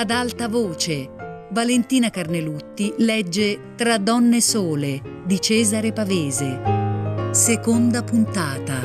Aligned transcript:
ad 0.00 0.10
alta 0.10 0.48
voce. 0.48 1.10
Valentina 1.50 2.08
Carnelutti 2.08 2.94
legge 2.98 3.74
Tra 3.76 3.98
donne 3.98 4.40
sole 4.40 5.20
di 5.26 5.38
Cesare 5.38 5.92
Pavese. 5.92 7.32
Seconda 7.32 8.02
puntata. 8.02 8.80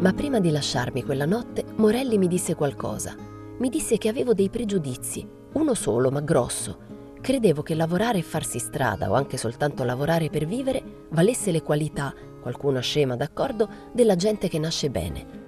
Ma 0.00 0.12
prima 0.12 0.38
di 0.38 0.50
lasciarmi 0.50 1.02
quella 1.02 1.24
notte, 1.24 1.64
Morelli 1.76 2.18
mi 2.18 2.28
disse 2.28 2.54
qualcosa. 2.54 3.16
Mi 3.56 3.70
disse 3.70 3.96
che 3.96 4.10
avevo 4.10 4.34
dei 4.34 4.50
pregiudizi, 4.50 5.38
uno 5.52 5.74
solo 5.74 6.10
ma 6.10 6.20
grosso. 6.20 6.88
Credevo 7.20 7.62
che 7.62 7.74
lavorare 7.74 8.18
e 8.18 8.22
farsi 8.22 8.58
strada 8.58 9.10
o 9.10 9.14
anche 9.14 9.36
soltanto 9.36 9.84
lavorare 9.84 10.30
per 10.30 10.46
vivere 10.46 10.82
valesse 11.10 11.50
le 11.50 11.62
qualità, 11.62 12.14
qualcuna 12.40 12.80
scema 12.80 13.16
d'accordo, 13.16 13.68
della 13.92 14.16
gente 14.16 14.48
che 14.48 14.58
nasce 14.58 14.90
bene. 14.90 15.38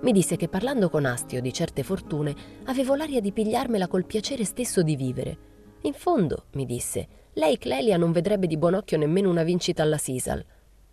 Mi 0.00 0.12
disse 0.12 0.36
che 0.36 0.48
parlando 0.48 0.90
con 0.90 1.06
Astio 1.06 1.40
di 1.40 1.52
certe 1.52 1.82
fortune 1.82 2.34
avevo 2.64 2.94
l'aria 2.94 3.20
di 3.20 3.32
pigliarmela 3.32 3.88
col 3.88 4.04
piacere 4.04 4.44
stesso 4.44 4.82
di 4.82 4.96
vivere. 4.96 5.38
In 5.82 5.92
fondo, 5.92 6.44
mi 6.52 6.66
disse, 6.66 7.08
lei 7.34 7.56
Clelia 7.58 7.96
non 7.96 8.12
vedrebbe 8.12 8.46
di 8.46 8.56
buon 8.56 8.74
occhio 8.74 8.98
nemmeno 8.98 9.30
una 9.30 9.42
vincita 9.42 9.82
alla 9.82 9.98
Sisal. 9.98 10.44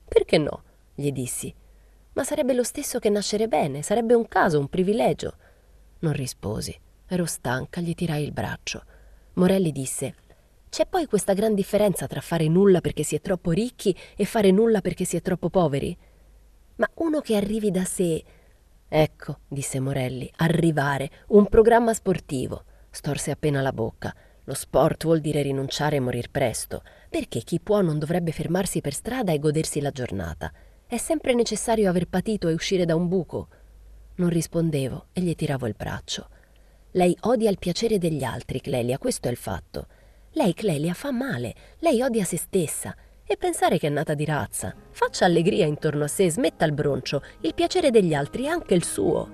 Perché 0.08 0.38
no? 0.38 0.64
gli 0.94 1.12
dissi. 1.12 1.54
Ma 2.14 2.24
sarebbe 2.24 2.54
lo 2.54 2.64
stesso 2.64 3.00
che 3.00 3.10
nascere 3.10 3.48
bene, 3.48 3.82
sarebbe 3.82 4.14
un 4.14 4.28
caso, 4.28 4.60
un 4.60 4.70
privilegio. 4.70 5.36
Non 6.00 6.14
risposi. 6.14 6.76
Ero 7.08 7.26
stanca, 7.26 7.82
gli 7.82 7.94
tirai 7.94 8.24
il 8.24 8.32
braccio. 8.32 8.84
Morelli 9.34 9.72
disse: 9.72 10.16
C'è 10.70 10.88
poi 10.88 11.06
questa 11.06 11.34
gran 11.34 11.54
differenza 11.54 12.08
tra 12.08 12.20
fare 12.20 12.48
nulla 12.48 12.82
perché 12.82 13.04
si 13.04 13.16
è 13.16 13.22
troppo 13.22 13.52
ricchi 13.52 13.96
e 14.16 14.26
fare 14.26 14.50
nulla 14.50 14.82
perché 14.82 15.06
si 15.06 15.16
è 15.16 15.22
troppo 15.22 15.50
poveri? 15.50 15.96
Ma 16.78 16.90
uno 16.96 17.22
che 17.22 17.36
arrivi 17.36 17.70
da 17.70 17.86
sé. 17.86 18.24
Ecco, 18.88 19.40
disse 19.48 19.80
Morelli, 19.80 20.32
arrivare, 20.38 21.12
un 21.28 21.46
programma 21.46 21.94
sportivo. 21.94 22.64
Storse 22.90 23.30
appena 23.30 23.62
la 23.62 23.72
bocca. 23.72 24.14
Lo 24.46 24.56
sport 24.56 25.04
vuol 25.04 25.20
dire 25.22 25.44
rinunciare 25.44 25.98
e 25.98 26.00
morir 26.00 26.32
presto, 26.32 26.82
perché 27.10 27.42
chi 27.42 27.60
può 27.60 27.82
non 27.82 28.00
dovrebbe 28.00 28.32
fermarsi 28.32 28.82
per 28.82 28.94
strada 28.94 29.32
e 29.32 29.38
godersi 29.38 29.80
la 29.80 29.92
giornata. 29.92 30.52
È 30.88 30.98
sempre 30.98 31.36
necessario 31.36 31.88
aver 31.88 32.08
patito 32.08 32.48
e 32.48 32.54
uscire 32.54 32.86
da 32.86 32.96
un 32.96 33.08
buco. 33.08 33.48
Non 34.16 34.30
rispondevo 34.30 35.08
e 35.14 35.22
gli 35.22 35.36
tiravo 35.36 35.68
il 35.68 35.76
braccio. 35.78 36.30
Lei 36.96 37.16
odia 37.24 37.50
il 37.50 37.58
piacere 37.60 37.98
degli 37.98 38.24
altri, 38.24 38.62
Clelia, 38.62 38.98
questo 38.98 39.28
è 39.28 39.32
il 39.32 39.36
fatto. 39.36 39.88
Lei, 40.32 40.54
Clelia, 40.54 40.94
fa 40.94 41.12
male, 41.12 41.54
lei 41.80 42.02
odia 42.02 42.24
se 42.24 42.38
stessa. 42.38 42.96
E 43.26 43.36
pensare 43.36 43.78
che 43.78 43.88
è 43.88 43.90
nata 43.90 44.14
di 44.14 44.24
razza. 44.24 44.74
Faccia 44.92 45.26
allegria 45.26 45.66
intorno 45.66 46.06
a 46.06 46.08
sé, 46.08 46.32
smetta 46.32 46.64
il 46.64 46.72
broncio, 46.72 47.22
il 47.42 47.54
piacere 47.54 47.92
degli 47.92 48.14
altri 48.14 48.46
è 48.46 48.48
anche 48.48 48.76
il 48.76 48.86
suo. 48.86 49.30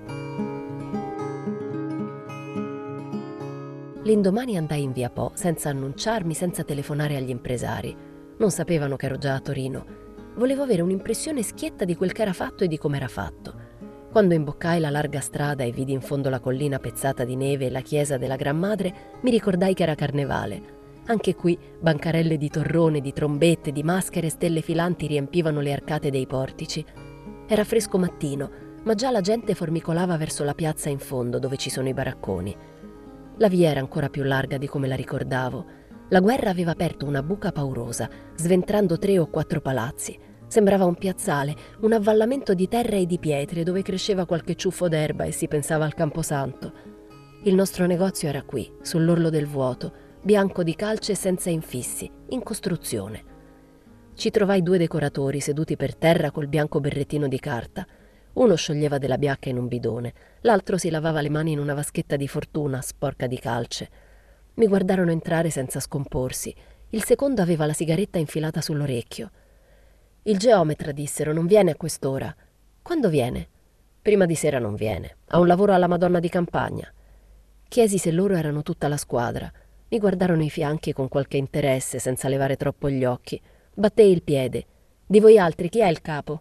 L'indomani 4.02 4.56
andai 4.56 4.82
in 4.82 4.90
via 4.90 5.10
Po, 5.10 5.30
senza 5.34 5.68
annunciarmi, 5.68 6.34
senza 6.34 6.64
telefonare 6.64 7.14
agli 7.14 7.30
impresari. 7.30 7.96
Non 8.38 8.50
sapevano 8.50 8.96
che 8.96 9.06
ero 9.06 9.18
già 9.18 9.34
a 9.34 9.40
Torino 9.40 10.00
volevo 10.34 10.62
avere 10.62 10.82
un'impressione 10.82 11.42
schietta 11.42 11.84
di 11.84 11.94
quel 11.96 12.12
che 12.12 12.22
era 12.22 12.32
fatto 12.32 12.64
e 12.64 12.68
di 12.68 12.78
come 12.78 12.96
era 12.96 13.08
fatto. 13.08 13.61
Quando 14.12 14.34
imboccai 14.34 14.78
la 14.78 14.90
larga 14.90 15.20
strada 15.20 15.64
e 15.64 15.72
vidi 15.72 15.92
in 15.92 16.02
fondo 16.02 16.28
la 16.28 16.38
collina 16.38 16.78
pezzata 16.78 17.24
di 17.24 17.34
neve 17.34 17.64
e 17.66 17.70
la 17.70 17.80
chiesa 17.80 18.18
della 18.18 18.36
Gran 18.36 18.58
Madre, 18.58 18.94
mi 19.22 19.30
ricordai 19.30 19.72
che 19.72 19.84
era 19.84 19.94
carnevale. 19.94 20.80
Anche 21.06 21.34
qui 21.34 21.58
bancarelle 21.80 22.36
di 22.36 22.50
torrone, 22.50 23.00
di 23.00 23.14
trombette, 23.14 23.72
di 23.72 23.82
maschere 23.82 24.26
e 24.26 24.30
stelle 24.30 24.60
filanti 24.60 25.06
riempivano 25.06 25.60
le 25.60 25.72
arcate 25.72 26.10
dei 26.10 26.26
portici. 26.26 26.84
Era 27.46 27.64
fresco 27.64 27.96
mattino, 27.96 28.50
ma 28.84 28.94
già 28.94 29.10
la 29.10 29.22
gente 29.22 29.54
formicolava 29.54 30.18
verso 30.18 30.44
la 30.44 30.54
piazza 30.54 30.90
in 30.90 30.98
fondo 30.98 31.38
dove 31.38 31.56
ci 31.56 31.70
sono 31.70 31.88
i 31.88 31.94
baracconi. 31.94 32.54
La 33.38 33.48
via 33.48 33.70
era 33.70 33.80
ancora 33.80 34.10
più 34.10 34.24
larga 34.24 34.58
di 34.58 34.68
come 34.68 34.88
la 34.88 34.94
ricordavo 34.94 35.80
la 36.12 36.20
guerra 36.20 36.50
aveva 36.50 36.72
aperto 36.72 37.06
una 37.06 37.22
buca 37.22 37.52
paurosa, 37.52 38.06
sventrando 38.34 38.98
tre 38.98 39.18
o 39.18 39.28
quattro 39.28 39.62
palazzi. 39.62 40.18
Sembrava 40.52 40.84
un 40.84 40.96
piazzale, 40.96 41.56
un 41.80 41.94
avvallamento 41.94 42.52
di 42.52 42.68
terra 42.68 42.96
e 42.96 43.06
di 43.06 43.18
pietre 43.18 43.62
dove 43.62 43.80
cresceva 43.80 44.26
qualche 44.26 44.54
ciuffo 44.54 44.86
d'erba 44.86 45.24
e 45.24 45.32
si 45.32 45.48
pensava 45.48 45.86
al 45.86 45.94
Camposanto. 45.94 46.72
Il 47.44 47.54
nostro 47.54 47.86
negozio 47.86 48.28
era 48.28 48.42
qui, 48.42 48.70
sull'orlo 48.82 49.30
del 49.30 49.46
vuoto, 49.46 49.94
bianco 50.20 50.62
di 50.62 50.74
calce 50.74 51.14
senza 51.14 51.48
infissi, 51.48 52.10
in 52.28 52.42
costruzione. 52.42 53.24
Ci 54.14 54.28
trovai 54.28 54.62
due 54.62 54.76
decoratori 54.76 55.40
seduti 55.40 55.74
per 55.76 55.96
terra 55.96 56.30
col 56.30 56.48
bianco 56.48 56.80
berrettino 56.80 57.28
di 57.28 57.40
carta. 57.40 57.86
Uno 58.34 58.54
scioglieva 58.54 58.98
della 58.98 59.16
biacca 59.16 59.48
in 59.48 59.56
un 59.56 59.68
bidone, 59.68 60.12
l'altro 60.42 60.76
si 60.76 60.90
lavava 60.90 61.22
le 61.22 61.30
mani 61.30 61.52
in 61.52 61.60
una 61.60 61.72
vaschetta 61.72 62.16
di 62.16 62.28
fortuna 62.28 62.82
sporca 62.82 63.26
di 63.26 63.38
calce. 63.38 63.88
Mi 64.56 64.66
guardarono 64.66 65.12
entrare 65.12 65.48
senza 65.48 65.80
scomporsi. 65.80 66.54
Il 66.90 67.04
secondo 67.04 67.40
aveva 67.40 67.64
la 67.64 67.72
sigaretta 67.72 68.18
infilata 68.18 68.60
sull'orecchio. 68.60 69.30
Il 70.24 70.38
geometra, 70.38 70.92
dissero, 70.92 71.32
non 71.32 71.46
viene 71.46 71.72
a 71.72 71.76
quest'ora. 71.76 72.32
Quando 72.80 73.08
viene? 73.08 73.48
Prima 74.00 74.24
di 74.24 74.36
sera 74.36 74.60
non 74.60 74.76
viene. 74.76 75.16
Ha 75.26 75.40
un 75.40 75.48
lavoro 75.48 75.74
alla 75.74 75.88
Madonna 75.88 76.20
di 76.20 76.28
campagna. 76.28 76.88
Chiesi 77.66 77.98
se 77.98 78.12
loro 78.12 78.36
erano 78.36 78.62
tutta 78.62 78.86
la 78.86 78.96
squadra. 78.96 79.50
Mi 79.88 79.98
guardarono 79.98 80.44
i 80.44 80.50
fianchi 80.50 80.92
con 80.92 81.08
qualche 81.08 81.38
interesse, 81.38 81.98
senza 81.98 82.28
levare 82.28 82.54
troppo 82.56 82.88
gli 82.88 83.04
occhi. 83.04 83.40
Battei 83.74 84.12
il 84.12 84.22
piede. 84.22 84.64
Di 85.04 85.18
voi 85.18 85.38
altri, 85.38 85.68
chi 85.68 85.80
è 85.80 85.88
il 85.88 86.00
capo? 86.00 86.40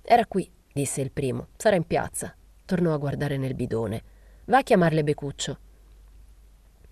Era 0.00 0.24
qui, 0.24 0.50
disse 0.72 1.02
il 1.02 1.10
primo. 1.10 1.48
Sarà 1.58 1.76
in 1.76 1.86
piazza. 1.86 2.34
Tornò 2.64 2.94
a 2.94 2.98
guardare 2.98 3.36
nel 3.36 3.54
bidone. 3.54 4.02
Va 4.46 4.58
a 4.58 4.62
chiamarle 4.62 5.04
Becuccio. 5.04 5.58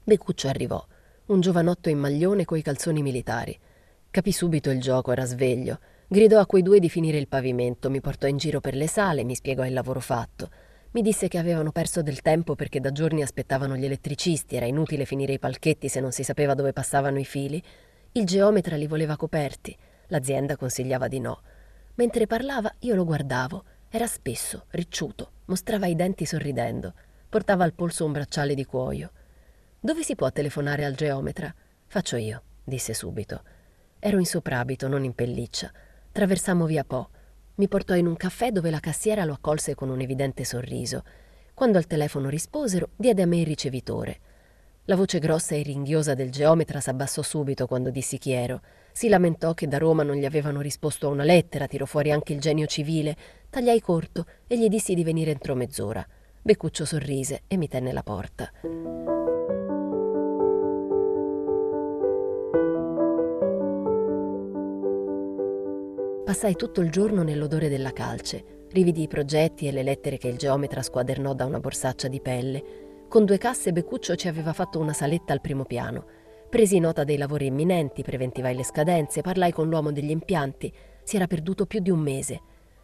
Becuccio 0.04 0.48
arrivò, 0.48 0.84
un 1.26 1.40
giovanotto 1.40 1.88
in 1.88 1.98
maglione 1.98 2.44
coi 2.44 2.60
calzoni 2.60 3.00
militari. 3.00 3.58
Capì 4.10 4.32
subito 4.32 4.70
il 4.70 4.80
gioco, 4.82 5.12
era 5.12 5.24
sveglio. 5.24 5.78
Gridò 6.12 6.40
a 6.40 6.46
quei 6.46 6.62
due 6.62 6.80
di 6.80 6.88
finire 6.88 7.18
il 7.18 7.28
pavimento, 7.28 7.88
mi 7.88 8.00
portò 8.00 8.26
in 8.26 8.36
giro 8.36 8.60
per 8.60 8.74
le 8.74 8.88
sale, 8.88 9.22
mi 9.22 9.36
spiegò 9.36 9.64
il 9.64 9.72
lavoro 9.72 10.00
fatto. 10.00 10.50
Mi 10.90 11.02
disse 11.02 11.28
che 11.28 11.38
avevano 11.38 11.70
perso 11.70 12.02
del 12.02 12.20
tempo 12.20 12.56
perché 12.56 12.80
da 12.80 12.90
giorni 12.90 13.22
aspettavano 13.22 13.76
gli 13.76 13.84
elettricisti, 13.84 14.56
era 14.56 14.66
inutile 14.66 15.04
finire 15.04 15.34
i 15.34 15.38
palchetti 15.38 15.86
se 15.86 16.00
non 16.00 16.10
si 16.10 16.24
sapeva 16.24 16.54
dove 16.54 16.72
passavano 16.72 17.20
i 17.20 17.24
fili. 17.24 17.62
Il 18.10 18.26
geometra 18.26 18.74
li 18.74 18.88
voleva 18.88 19.14
coperti, 19.14 19.76
l'azienda 20.08 20.56
consigliava 20.56 21.06
di 21.06 21.20
no. 21.20 21.42
Mentre 21.94 22.26
parlava 22.26 22.74
io 22.80 22.96
lo 22.96 23.04
guardavo, 23.04 23.62
era 23.88 24.08
spesso, 24.08 24.64
ricciuto, 24.70 25.30
mostrava 25.44 25.86
i 25.86 25.94
denti 25.94 26.26
sorridendo, 26.26 26.92
portava 27.28 27.62
al 27.62 27.72
polso 27.72 28.04
un 28.04 28.10
bracciale 28.10 28.54
di 28.54 28.64
cuoio. 28.64 29.12
Dove 29.78 30.02
si 30.02 30.16
può 30.16 30.28
telefonare 30.32 30.84
al 30.84 30.96
geometra? 30.96 31.54
Faccio 31.86 32.16
io, 32.16 32.42
disse 32.64 32.94
subito. 32.94 33.42
Ero 34.00 34.18
in 34.18 34.26
soprabito, 34.26 34.88
non 34.88 35.04
in 35.04 35.14
pelliccia. 35.14 35.70
Traversammo 36.12 36.66
via 36.66 36.82
Po. 36.82 37.08
Mi 37.54 37.68
portò 37.68 37.94
in 37.94 38.06
un 38.06 38.16
caffè 38.16 38.50
dove 38.50 38.70
la 38.70 38.80
cassiera 38.80 39.24
lo 39.24 39.32
accolse 39.32 39.76
con 39.76 39.90
un 39.90 40.00
evidente 40.00 40.44
sorriso. 40.44 41.04
Quando 41.54 41.78
al 41.78 41.86
telefono 41.86 42.28
risposero, 42.28 42.88
diede 42.96 43.22
a 43.22 43.26
me 43.26 43.38
il 43.38 43.46
ricevitore. 43.46 44.18
La 44.86 44.96
voce 44.96 45.20
grossa 45.20 45.54
e 45.54 45.62
ringhiosa 45.62 46.14
del 46.14 46.30
geometra 46.30 46.80
s'abbassò 46.80 47.22
subito 47.22 47.68
quando 47.68 47.90
dissi 47.90 48.18
chi 48.18 48.32
ero. 48.32 48.60
Si 48.90 49.08
lamentò 49.08 49.54
che 49.54 49.68
da 49.68 49.78
Roma 49.78 50.02
non 50.02 50.16
gli 50.16 50.24
avevano 50.24 50.60
risposto 50.60 51.06
a 51.06 51.10
una 51.10 51.22
lettera, 51.22 51.68
tirò 51.68 51.84
fuori 51.84 52.10
anche 52.10 52.32
il 52.32 52.40
genio 52.40 52.66
civile. 52.66 53.16
Tagliai 53.48 53.80
corto 53.80 54.26
e 54.48 54.58
gli 54.58 54.68
dissi 54.68 54.94
di 54.94 55.04
venire 55.04 55.30
entro 55.30 55.54
mezz'ora. 55.54 56.04
Beccuccio 56.42 56.84
sorrise 56.84 57.42
e 57.46 57.56
mi 57.56 57.68
tenne 57.68 57.92
la 57.92 58.02
porta. 58.02 58.50
Passai 66.30 66.54
tutto 66.54 66.80
il 66.80 66.90
giorno 66.90 67.24
nell'odore 67.24 67.68
della 67.68 67.92
calce. 67.92 68.66
Rividi 68.70 69.02
i 69.02 69.08
progetti 69.08 69.66
e 69.66 69.72
le 69.72 69.82
lettere 69.82 70.16
che 70.16 70.28
il 70.28 70.36
geometra 70.36 70.80
squadernò 70.80 71.34
da 71.34 71.44
una 71.44 71.58
borsaccia 71.58 72.06
di 72.06 72.20
pelle. 72.20 73.06
Con 73.08 73.24
due 73.24 73.36
casse 73.36 73.72
Beccuccio 73.72 74.14
ci 74.14 74.28
aveva 74.28 74.52
fatto 74.52 74.78
una 74.78 74.92
saletta 74.92 75.32
al 75.32 75.40
primo 75.40 75.64
piano. 75.64 76.06
Presi 76.48 76.78
nota 76.78 77.02
dei 77.02 77.16
lavori 77.16 77.46
imminenti, 77.46 78.04
preventivai 78.04 78.54
le 78.54 78.62
scadenze, 78.62 79.22
parlai 79.22 79.50
con 79.50 79.68
l'uomo 79.68 79.90
degli 79.90 80.10
impianti. 80.10 80.72
Si 81.02 81.16
era 81.16 81.26
perduto 81.26 81.66
più 81.66 81.80
di 81.80 81.90
un 81.90 81.98
mese. 81.98 82.40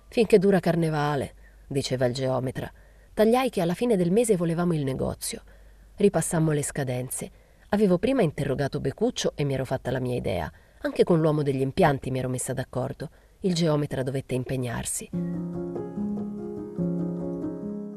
Finché 0.08 0.40
dura 0.40 0.58
carnevale, 0.58 1.34
diceva 1.68 2.06
il 2.06 2.14
geometra. 2.14 2.68
Tagliai 3.14 3.48
che 3.48 3.60
alla 3.60 3.74
fine 3.74 3.94
del 3.96 4.10
mese 4.10 4.34
volevamo 4.34 4.74
il 4.74 4.82
negozio. 4.82 5.42
Ripassammo 5.94 6.50
le 6.50 6.64
scadenze. 6.64 7.30
Avevo 7.68 7.98
prima 7.98 8.22
interrogato 8.22 8.80
Becuccio 8.80 9.34
e 9.36 9.44
mi 9.44 9.54
ero 9.54 9.64
fatta 9.64 9.92
la 9.92 10.00
mia 10.00 10.16
idea. 10.16 10.52
Anche 10.80 11.04
con 11.04 11.20
l'uomo 11.20 11.44
degli 11.44 11.60
impianti 11.60 12.10
mi 12.10 12.18
ero 12.18 12.28
messa 12.28 12.52
d'accordo. 12.52 13.08
Il 13.40 13.52
geometra 13.52 14.02
dovette 14.02 14.34
impegnarsi. 14.34 15.10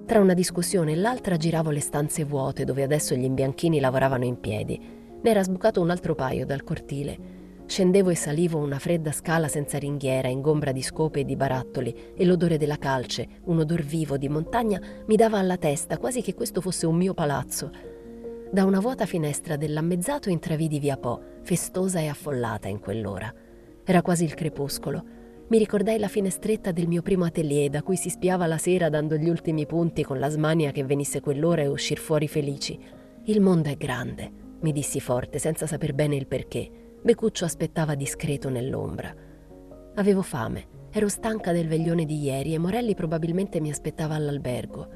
Tra 0.05 0.19
una 0.19 0.33
discussione 0.33 0.91
e 0.91 0.95
l'altra 0.95 1.37
giravo 1.37 1.69
le 1.69 1.79
stanze 1.79 2.25
vuote 2.25 2.65
dove 2.65 2.83
adesso 2.83 3.15
gli 3.15 3.23
imbianchini 3.23 3.79
lavoravano 3.79 4.25
in 4.25 4.37
piedi. 4.41 4.77
Ne 5.21 5.29
era 5.29 5.41
sbucato 5.41 5.79
un 5.79 5.91
altro 5.91 6.13
paio 6.13 6.45
dal 6.45 6.63
cortile. 6.63 7.37
Scendevo 7.65 8.09
e 8.09 8.15
salivo 8.15 8.57
una 8.57 8.79
fredda 8.79 9.13
scala 9.13 9.47
senza 9.47 9.77
ringhiera, 9.77 10.27
ingombra 10.27 10.73
di 10.73 10.81
scope 10.81 11.21
e 11.21 11.25
di 11.25 11.37
barattoli, 11.37 12.13
e 12.15 12.25
l'odore 12.25 12.57
della 12.57 12.77
calce, 12.77 13.25
un 13.45 13.59
odor 13.59 13.81
vivo 13.81 14.17
di 14.17 14.27
montagna, 14.27 14.81
mi 15.05 15.15
dava 15.15 15.39
alla 15.39 15.57
testa, 15.57 15.97
quasi 15.97 16.21
che 16.21 16.33
questo 16.33 16.59
fosse 16.59 16.85
un 16.85 16.97
mio 16.97 17.13
palazzo. 17.13 17.71
Da 18.51 18.65
una 18.65 18.79
vuota 18.79 19.05
finestra 19.05 19.55
dell'ammezzato 19.55 20.29
intravidi 20.29 20.79
via 20.79 20.97
Po, 20.97 21.21
festosa 21.43 21.99
e 21.99 22.07
affollata 22.07 22.67
in 22.67 22.79
quell'ora. 22.79 23.33
Era 23.85 24.01
quasi 24.01 24.25
il 24.25 24.33
crepuscolo. 24.33 25.17
Mi 25.49 25.57
ricordai 25.57 25.97
la 25.97 26.07
finestretta 26.07 26.71
del 26.71 26.87
mio 26.87 27.01
primo 27.01 27.25
atelier, 27.25 27.71
da 27.71 27.81
cui 27.81 27.95
si 27.95 28.09
spiava 28.09 28.45
la 28.45 28.59
sera 28.59 28.87
dando 28.87 29.15
gli 29.15 29.27
ultimi 29.27 29.65
punti 29.65 30.03
con 30.03 30.19
la 30.19 30.29
smania 30.29 30.69
che 30.69 30.83
venisse 30.83 31.21
quell'ora 31.21 31.63
e 31.63 31.67
uscir 31.67 31.97
fuori 31.97 32.27
felici. 32.27 32.79
Il 33.23 33.41
mondo 33.41 33.67
è 33.67 33.75
grande, 33.75 34.31
mi 34.59 34.71
dissi 34.71 34.99
forte, 34.99 35.39
senza 35.39 35.65
saper 35.65 35.95
bene 35.95 36.15
il 36.15 36.27
perché. 36.27 36.69
Becuccio 37.01 37.45
aspettava 37.45 37.95
discreto 37.95 38.49
nell'ombra. 38.49 39.11
Avevo 39.95 40.21
fame, 40.21 40.67
ero 40.91 41.07
stanca 41.07 41.51
del 41.51 41.67
veglione 41.67 42.05
di 42.05 42.21
ieri 42.21 42.53
e 42.53 42.59
Morelli 42.59 42.93
probabilmente 42.93 43.59
mi 43.59 43.71
aspettava 43.71 44.13
all'albergo. 44.13 44.87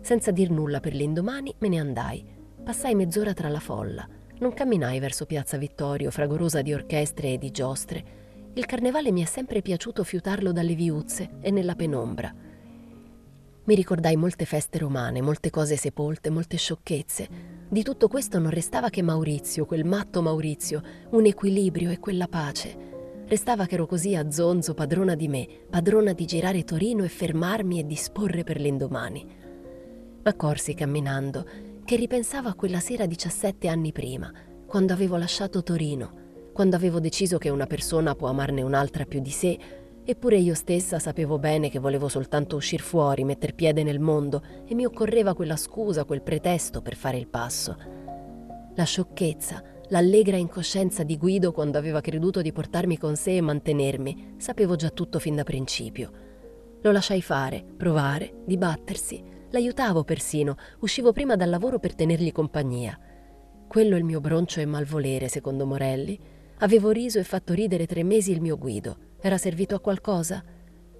Senza 0.00 0.30
dir 0.30 0.50
nulla 0.50 0.80
per 0.80 0.94
l'indomani 0.94 1.54
me 1.58 1.68
ne 1.68 1.78
andai. 1.78 2.24
Passai 2.64 2.94
mezz'ora 2.94 3.34
tra 3.34 3.50
la 3.50 3.60
folla. 3.60 4.08
Non 4.38 4.54
camminai 4.54 4.98
verso 4.98 5.26
Piazza 5.26 5.58
Vittorio, 5.58 6.10
fragorosa 6.10 6.62
di 6.62 6.72
orchestre 6.72 7.34
e 7.34 7.38
di 7.38 7.50
giostre. 7.50 8.22
Il 8.56 8.66
carnevale 8.66 9.10
mi 9.10 9.20
è 9.20 9.24
sempre 9.24 9.62
piaciuto 9.62 10.04
fiutarlo 10.04 10.52
dalle 10.52 10.76
viuzze 10.76 11.38
e 11.40 11.50
nella 11.50 11.74
penombra. 11.74 12.32
Mi 13.64 13.74
ricordai 13.74 14.14
molte 14.14 14.44
feste 14.44 14.78
romane, 14.78 15.20
molte 15.20 15.50
cose 15.50 15.76
sepolte, 15.76 16.30
molte 16.30 16.56
sciocchezze, 16.56 17.28
di 17.68 17.82
tutto 17.82 18.06
questo 18.06 18.38
non 18.38 18.50
restava 18.50 18.90
che 18.90 19.02
Maurizio, 19.02 19.66
quel 19.66 19.84
matto 19.84 20.22
Maurizio, 20.22 20.82
un 21.10 21.26
equilibrio 21.26 21.90
e 21.90 21.98
quella 21.98 22.28
pace. 22.28 23.24
Restava 23.26 23.66
che 23.66 23.74
ero 23.74 23.86
così 23.86 24.14
a 24.14 24.30
zonzo, 24.30 24.72
padrona 24.72 25.16
di 25.16 25.26
me, 25.26 25.48
padrona 25.68 26.12
di 26.12 26.24
girare 26.24 26.62
Torino 26.62 27.02
e 27.02 27.08
fermarmi 27.08 27.80
e 27.80 27.86
disporre 27.86 28.44
per 28.44 28.60
l'indomani. 28.60 29.26
M'accorsi 30.22 30.74
camminando 30.74 31.44
che 31.84 31.96
ripensavo 31.96 32.48
a 32.48 32.54
quella 32.54 32.78
sera 32.78 33.06
17 33.06 33.66
anni 33.66 33.90
prima, 33.90 34.32
quando 34.64 34.92
avevo 34.92 35.16
lasciato 35.16 35.64
Torino, 35.64 36.22
quando 36.54 36.76
avevo 36.76 37.00
deciso 37.00 37.36
che 37.36 37.50
una 37.50 37.66
persona 37.66 38.14
può 38.14 38.28
amarne 38.28 38.62
un'altra 38.62 39.04
più 39.04 39.20
di 39.20 39.30
sé 39.30 39.58
Eppure 40.06 40.36
io 40.36 40.52
stessa 40.52 40.98
sapevo 40.98 41.38
bene 41.38 41.70
che 41.70 41.78
volevo 41.78 42.08
soltanto 42.08 42.56
uscire 42.56 42.82
fuori, 42.82 43.24
metter 43.24 43.54
piede 43.54 43.82
nel 43.82 44.00
mondo 44.00 44.42
e 44.66 44.74
mi 44.74 44.84
occorreva 44.84 45.34
quella 45.34 45.56
scusa, 45.56 46.04
quel 46.04 46.20
pretesto 46.20 46.82
per 46.82 46.94
fare 46.94 47.16
il 47.16 47.26
passo. 47.26 47.74
La 48.74 48.84
sciocchezza, 48.84 49.62
l'allegra 49.88 50.36
incoscienza 50.36 51.04
di 51.04 51.16
Guido 51.16 51.52
quando 51.52 51.78
aveva 51.78 52.02
creduto 52.02 52.42
di 52.42 52.52
portarmi 52.52 52.98
con 52.98 53.16
sé 53.16 53.36
e 53.36 53.40
mantenermi, 53.40 54.34
sapevo 54.36 54.76
già 54.76 54.90
tutto 54.90 55.18
fin 55.18 55.36
da 55.36 55.42
principio. 55.42 56.10
Lo 56.82 56.92
lasciai 56.92 57.22
fare, 57.22 57.64
provare, 57.74 58.42
dibattersi. 58.44 59.24
L'aiutavo 59.52 60.04
persino, 60.04 60.56
uscivo 60.80 61.12
prima 61.12 61.34
dal 61.34 61.48
lavoro 61.48 61.78
per 61.78 61.94
tenergli 61.94 62.30
compagnia. 62.30 62.98
Quello 63.66 63.96
il 63.96 64.04
mio 64.04 64.20
broncio 64.20 64.60
e 64.60 64.66
malvolere, 64.66 65.28
secondo 65.28 65.64
Morelli. 65.64 66.32
Avevo 66.58 66.90
riso 66.90 67.18
e 67.18 67.24
fatto 67.24 67.52
ridere 67.52 67.86
tre 67.86 68.04
mesi 68.04 68.30
il 68.30 68.40
mio 68.40 68.56
Guido. 68.56 68.96
Era 69.20 69.38
servito 69.38 69.74
a 69.74 69.80
qualcosa? 69.80 70.42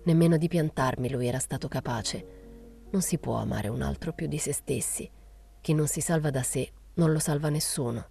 Nemmeno 0.03 0.37
di 0.37 0.49
piantarmi 0.49 1.09
lui 1.09 1.29
era 1.29 1.39
stato 1.39 1.69
capace. 1.69 2.27
Non 2.91 3.03
si 3.03 3.19
può 3.19 3.37
amare 3.37 3.69
un 3.69 3.81
altro 3.81 4.13
più 4.13 4.27
di 4.27 4.39
se 4.39 4.53
stessi. 4.53 5.09
Chi 5.61 5.73
non 5.73 5.87
si 5.87 6.01
salva 6.01 6.31
da 6.31 6.43
sé 6.43 6.71
non 6.95 7.13
lo 7.13 7.19
salva 7.19 7.49
nessuno. 7.49 8.09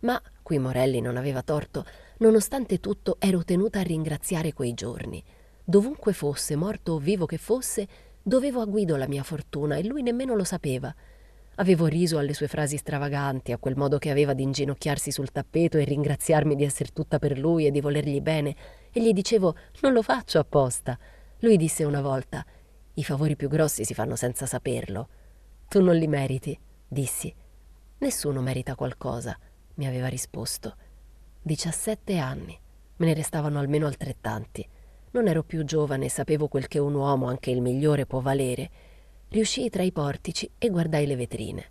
Ma, 0.00 0.20
qui 0.42 0.58
Morelli 0.58 1.00
non 1.00 1.16
aveva 1.16 1.42
torto, 1.42 1.84
nonostante 2.18 2.80
tutto 2.80 3.16
ero 3.18 3.44
tenuta 3.44 3.80
a 3.80 3.82
ringraziare 3.82 4.52
quei 4.52 4.74
giorni. 4.74 5.22
Dovunque 5.62 6.12
fosse, 6.12 6.56
morto 6.56 6.92
o 6.92 6.98
vivo 6.98 7.26
che 7.26 7.38
fosse, 7.38 7.86
dovevo 8.22 8.60
a 8.60 8.64
Guido 8.64 8.96
la 8.96 9.08
mia 9.08 9.22
fortuna 9.22 9.76
e 9.76 9.84
lui 9.84 10.02
nemmeno 10.02 10.34
lo 10.34 10.44
sapeva. 10.44 10.94
Avevo 11.56 11.86
riso 11.86 12.18
alle 12.18 12.34
sue 12.34 12.48
frasi 12.48 12.76
stravaganti, 12.76 13.52
a 13.52 13.58
quel 13.58 13.76
modo 13.76 13.98
che 13.98 14.10
aveva 14.10 14.34
di 14.34 14.42
inginocchiarsi 14.42 15.10
sul 15.10 15.32
tappeto 15.32 15.78
e 15.78 15.84
ringraziarmi 15.84 16.54
di 16.54 16.64
essere 16.64 16.90
tutta 16.92 17.18
per 17.18 17.38
lui 17.38 17.66
e 17.66 17.70
di 17.70 17.80
volergli 17.80 18.20
bene, 18.20 18.54
e 18.90 19.02
gli 19.02 19.12
dicevo 19.12 19.56
non 19.80 19.92
lo 19.92 20.02
faccio 20.02 20.38
apposta. 20.38 20.98
Lui 21.40 21.56
disse 21.56 21.84
una 21.84 22.02
volta 22.02 22.44
i 22.98 23.04
favori 23.04 23.36
più 23.36 23.48
grossi 23.48 23.84
si 23.84 23.94
fanno 23.94 24.16
senza 24.16 24.46
saperlo. 24.46 25.08
Tu 25.68 25.82
non 25.82 25.96
li 25.96 26.06
meriti, 26.06 26.58
dissi. 26.86 27.34
Nessuno 27.98 28.40
merita 28.40 28.74
qualcosa, 28.74 29.38
mi 29.74 29.86
aveva 29.86 30.08
risposto. 30.08 30.76
Diciassette 31.42 32.18
anni, 32.18 32.58
me 32.96 33.06
ne 33.06 33.14
restavano 33.14 33.58
almeno 33.58 33.86
altrettanti. 33.86 34.66
Non 35.12 35.28
ero 35.28 35.42
più 35.42 35.64
giovane 35.64 36.06
e 36.06 36.10
sapevo 36.10 36.48
quel 36.48 36.68
che 36.68 36.78
un 36.78 36.94
uomo, 36.94 37.28
anche 37.28 37.50
il 37.50 37.62
migliore, 37.62 38.06
può 38.06 38.20
valere. 38.20 38.70
Riuscii 39.28 39.70
tra 39.70 39.82
i 39.82 39.92
portici 39.92 40.50
e 40.58 40.70
guardai 40.70 41.06
le 41.06 41.16
vetrine. 41.16 41.70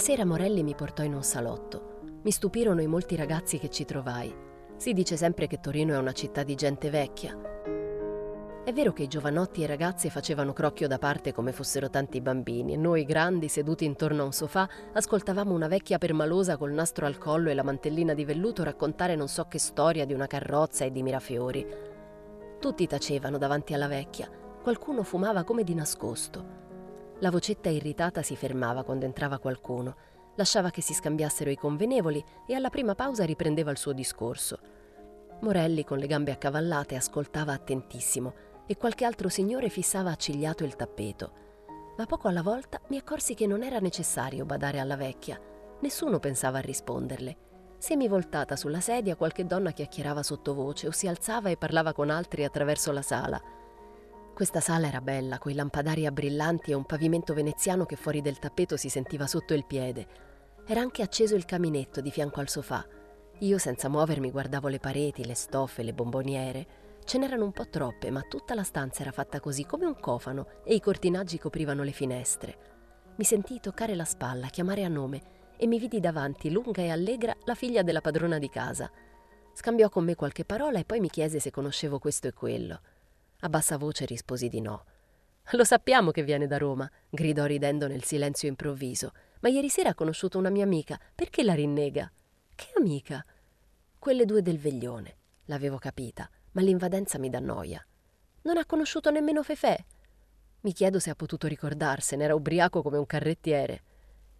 sera 0.00 0.24
Morelli 0.24 0.62
mi 0.62 0.74
portò 0.74 1.02
in 1.02 1.12
un 1.12 1.22
salotto. 1.22 1.98
Mi 2.22 2.30
stupirono 2.30 2.80
i 2.80 2.86
molti 2.86 3.16
ragazzi 3.16 3.58
che 3.58 3.68
ci 3.68 3.84
trovai. 3.84 4.34
Si 4.76 4.94
dice 4.94 5.16
sempre 5.16 5.46
che 5.46 5.60
Torino 5.60 5.92
è 5.92 5.98
una 5.98 6.12
città 6.12 6.42
di 6.42 6.54
gente 6.54 6.88
vecchia. 6.88 7.38
È 8.62 8.74
vero 8.74 8.92
che 8.92 9.04
i 9.04 9.08
giovanotti 9.08 9.62
e 9.62 9.64
i 9.64 9.66
ragazzi 9.66 10.10
facevano 10.10 10.52
crocchio 10.52 10.86
da 10.86 10.98
parte 10.98 11.32
come 11.32 11.50
fossero 11.50 11.88
tanti 11.88 12.20
bambini 12.20 12.74
e 12.74 12.76
noi 12.76 13.04
grandi, 13.04 13.48
seduti 13.48 13.86
intorno 13.86 14.20
a 14.20 14.26
un 14.26 14.32
sofà, 14.32 14.68
ascoltavamo 14.92 15.54
una 15.54 15.66
vecchia 15.66 15.96
permalosa 15.96 16.58
col 16.58 16.72
nastro 16.72 17.06
al 17.06 17.16
collo 17.16 17.48
e 17.48 17.54
la 17.54 17.62
mantellina 17.62 18.12
di 18.12 18.26
velluto 18.26 18.62
raccontare 18.62 19.16
non 19.16 19.28
so 19.28 19.46
che 19.46 19.58
storia 19.58 20.04
di 20.04 20.12
una 20.12 20.26
carrozza 20.26 20.84
e 20.84 20.92
di 20.92 21.02
mirafiori. 21.02 21.66
Tutti 22.60 22.86
tacevano 22.86 23.38
davanti 23.38 23.72
alla 23.72 23.88
vecchia, 23.88 24.28
qualcuno 24.62 25.04
fumava 25.04 25.42
come 25.42 25.64
di 25.64 25.74
nascosto. 25.74 26.58
La 27.20 27.30
vocetta 27.30 27.70
irritata 27.70 28.20
si 28.20 28.36
fermava 28.36 28.84
quando 28.84 29.06
entrava 29.06 29.38
qualcuno, 29.38 29.96
lasciava 30.36 30.68
che 30.68 30.82
si 30.82 30.92
scambiassero 30.92 31.48
i 31.48 31.56
convenevoli 31.56 32.22
e 32.46 32.54
alla 32.54 32.68
prima 32.68 32.94
pausa 32.94 33.24
riprendeva 33.24 33.70
il 33.70 33.78
suo 33.78 33.94
discorso. 33.94 34.58
Morelli, 35.40 35.82
con 35.82 35.96
le 35.96 36.06
gambe 36.06 36.32
accavallate, 36.32 36.94
ascoltava 36.96 37.54
attentissimo 37.54 38.48
e 38.70 38.76
qualche 38.76 39.04
altro 39.04 39.28
signore 39.28 39.68
fissava 39.68 40.12
accigliato 40.12 40.62
il 40.62 40.76
tappeto. 40.76 41.32
Ma 41.96 42.06
poco 42.06 42.28
alla 42.28 42.40
volta 42.40 42.80
mi 42.90 42.98
accorsi 42.98 43.34
che 43.34 43.48
non 43.48 43.64
era 43.64 43.80
necessario 43.80 44.44
badare 44.44 44.78
alla 44.78 44.94
vecchia. 44.94 45.40
Nessuno 45.80 46.20
pensava 46.20 46.58
a 46.58 46.60
risponderle. 46.60 47.36
Semivoltata 47.78 48.54
sulla 48.54 48.78
sedia, 48.78 49.16
qualche 49.16 49.44
donna 49.44 49.72
chiacchierava 49.72 50.22
sottovoce 50.22 50.86
o 50.86 50.92
si 50.92 51.08
alzava 51.08 51.48
e 51.48 51.56
parlava 51.56 51.92
con 51.92 52.10
altri 52.10 52.44
attraverso 52.44 52.92
la 52.92 53.02
sala. 53.02 53.42
Questa 54.32 54.60
sala 54.60 54.86
era 54.86 55.00
bella, 55.00 55.38
coi 55.38 55.54
lampadari 55.54 56.06
a 56.06 56.12
brillanti 56.12 56.70
e 56.70 56.74
un 56.74 56.84
pavimento 56.84 57.34
veneziano 57.34 57.84
che 57.86 57.96
fuori 57.96 58.20
del 58.20 58.38
tappeto 58.38 58.76
si 58.76 58.88
sentiva 58.88 59.26
sotto 59.26 59.52
il 59.52 59.66
piede. 59.66 60.06
Era 60.64 60.80
anche 60.80 61.02
acceso 61.02 61.34
il 61.34 61.44
caminetto 61.44 62.00
di 62.00 62.12
fianco 62.12 62.38
al 62.38 62.48
sofà. 62.48 62.86
Io 63.40 63.58
senza 63.58 63.88
muovermi 63.88 64.30
guardavo 64.30 64.68
le 64.68 64.78
pareti, 64.78 65.26
le 65.26 65.34
stoffe, 65.34 65.82
le 65.82 65.92
bomboniere. 65.92 66.79
Ce 67.10 67.18
n'erano 67.18 67.42
un 67.42 67.50
po' 67.50 67.68
troppe, 67.68 68.08
ma 68.12 68.22
tutta 68.22 68.54
la 68.54 68.62
stanza 68.62 69.02
era 69.02 69.10
fatta 69.10 69.40
così 69.40 69.66
come 69.66 69.84
un 69.84 69.98
cofano 69.98 70.46
e 70.62 70.74
i 70.74 70.80
cortinaggi 70.80 71.40
coprivano 71.40 71.82
le 71.82 71.90
finestre. 71.90 72.58
Mi 73.16 73.24
sentii 73.24 73.58
toccare 73.58 73.96
la 73.96 74.04
spalla, 74.04 74.46
chiamare 74.46 74.84
a 74.84 74.88
nome 74.88 75.54
e 75.56 75.66
mi 75.66 75.80
vidi 75.80 75.98
davanti, 75.98 76.52
lunga 76.52 76.82
e 76.82 76.88
allegra, 76.88 77.36
la 77.46 77.56
figlia 77.56 77.82
della 77.82 78.00
padrona 78.00 78.38
di 78.38 78.48
casa. 78.48 78.88
Scambiò 79.52 79.88
con 79.88 80.04
me 80.04 80.14
qualche 80.14 80.44
parola 80.44 80.78
e 80.78 80.84
poi 80.84 81.00
mi 81.00 81.10
chiese 81.10 81.40
se 81.40 81.50
conoscevo 81.50 81.98
questo 81.98 82.28
e 82.28 82.32
quello. 82.32 82.80
A 83.40 83.48
bassa 83.48 83.76
voce 83.76 84.04
risposi 84.04 84.46
di 84.46 84.60
no. 84.60 84.84
Lo 85.50 85.64
sappiamo 85.64 86.12
che 86.12 86.22
viene 86.22 86.46
da 86.46 86.58
Roma, 86.58 86.88
gridò 87.08 87.44
ridendo 87.44 87.88
nel 87.88 88.04
silenzio 88.04 88.46
improvviso. 88.46 89.10
Ma 89.40 89.48
ieri 89.48 89.68
sera 89.68 89.88
ha 89.88 89.94
conosciuto 89.96 90.38
una 90.38 90.48
mia 90.48 90.62
amica. 90.62 90.96
Perché 91.16 91.42
la 91.42 91.54
rinnega? 91.54 92.08
Che 92.54 92.72
amica? 92.76 93.26
Quelle 93.98 94.24
due 94.24 94.42
del 94.42 94.60
veglione. 94.60 95.16
L'avevo 95.46 95.78
capita, 95.78 96.30
ma 96.52 96.60
l'invadenza 96.60 97.18
mi 97.18 97.30
dà 97.30 97.38
noia. 97.38 97.84
Non 98.42 98.56
ha 98.56 98.66
conosciuto 98.66 99.10
nemmeno 99.10 99.42
Fefè. 99.42 99.78
Mi 100.62 100.72
chiedo 100.72 100.98
se 100.98 101.10
ha 101.10 101.14
potuto 101.14 101.46
ricordarsene, 101.46 102.24
era 102.24 102.34
ubriaco 102.34 102.82
come 102.82 102.98
un 102.98 103.06
carrettiere. 103.06 103.82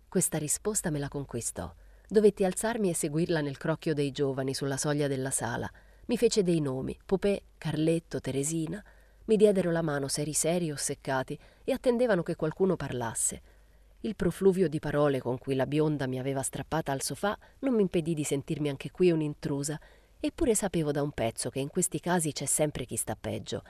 Questa 0.08 0.38
risposta 0.38 0.90
me 0.90 0.98
la 0.98 1.08
conquistò. 1.08 1.72
Dovetti 2.08 2.44
alzarmi 2.44 2.90
e 2.90 2.94
seguirla 2.94 3.40
nel 3.40 3.56
crocchio 3.56 3.94
dei 3.94 4.10
giovani 4.10 4.52
sulla 4.52 4.76
soglia 4.76 5.06
della 5.06 5.30
sala. 5.30 5.70
Mi 6.06 6.16
fece 6.16 6.42
dei 6.42 6.60
nomi, 6.60 6.98
Popè, 7.06 7.40
Carletto, 7.56 8.20
Teresina. 8.20 8.82
Mi 9.26 9.36
diedero 9.36 9.70
la 9.70 9.82
mano 9.82 10.08
seri 10.08 10.32
seri 10.32 10.68
e 10.68 10.72
osseccati 10.72 11.38
e 11.62 11.72
attendevano 11.72 12.22
che 12.22 12.34
qualcuno 12.34 12.74
parlasse. 12.74 13.42
Il 14.00 14.16
profluvio 14.16 14.68
di 14.68 14.78
parole 14.78 15.20
con 15.20 15.38
cui 15.38 15.54
la 15.54 15.66
bionda 15.66 16.06
mi 16.06 16.18
aveva 16.18 16.42
strappata 16.42 16.90
al 16.90 17.02
sofà 17.02 17.38
non 17.60 17.74
mi 17.74 17.82
impedì 17.82 18.14
di 18.14 18.24
sentirmi 18.24 18.70
anche 18.70 18.90
qui 18.90 19.10
un'intrusa, 19.10 19.78
eppure 20.20 20.54
sapevo 20.54 20.92
da 20.92 21.02
un 21.02 21.12
pezzo 21.12 21.48
che 21.48 21.58
in 21.58 21.68
questi 21.68 21.98
casi 21.98 22.32
c'è 22.32 22.44
sempre 22.44 22.84
chi 22.84 22.96
sta 22.96 23.16
peggio. 23.16 23.62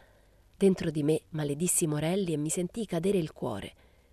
Dentro 0.57 0.91
di 0.91 1.03
me 1.03 1.23
maledissi 1.31 1.87
Morelli 1.87 2.33
e 2.33 2.37
mi 2.37 2.51
sentii 2.51 2.87
cadere 2.87 3.19
il 3.19 3.33
cuore. 3.33 3.73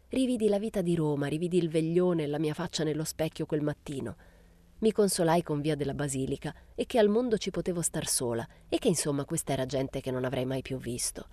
Rividi 0.10 0.48
la 0.48 0.60
vita 0.60 0.82
di 0.82 0.96
Roma, 0.96 1.28
rividi 1.28 1.58
il 1.58 1.70
veglione 1.70 2.24
e 2.24 2.28
la 2.28 2.40
mia 2.40 2.54
faccia 2.54 2.84
nello 2.84 3.04
specchio 3.04 3.46
quel 3.46 3.62
mattino. 3.62 4.16
Mi 4.80 4.92
consolai 4.92 5.42
con 5.42 5.60
via 5.60 5.76
della 5.76 5.96
Basilica 5.96 6.54
e 6.76 6.86
che 6.86 7.00
al 7.00 7.10
mondo 7.10 7.38
ci 7.38 7.50
potevo 7.50 7.82
star 7.82 8.08
sola 8.08 8.48
e 8.70 8.78
che 8.78 8.88
insomma 8.88 9.26
questa 9.26 9.54
era 9.54 9.66
gente 9.66 10.00
che 10.00 10.12
non 10.12 10.24
avrei 10.24 10.46
mai 10.46 10.62
più 10.62 10.78
visto. 10.78 11.28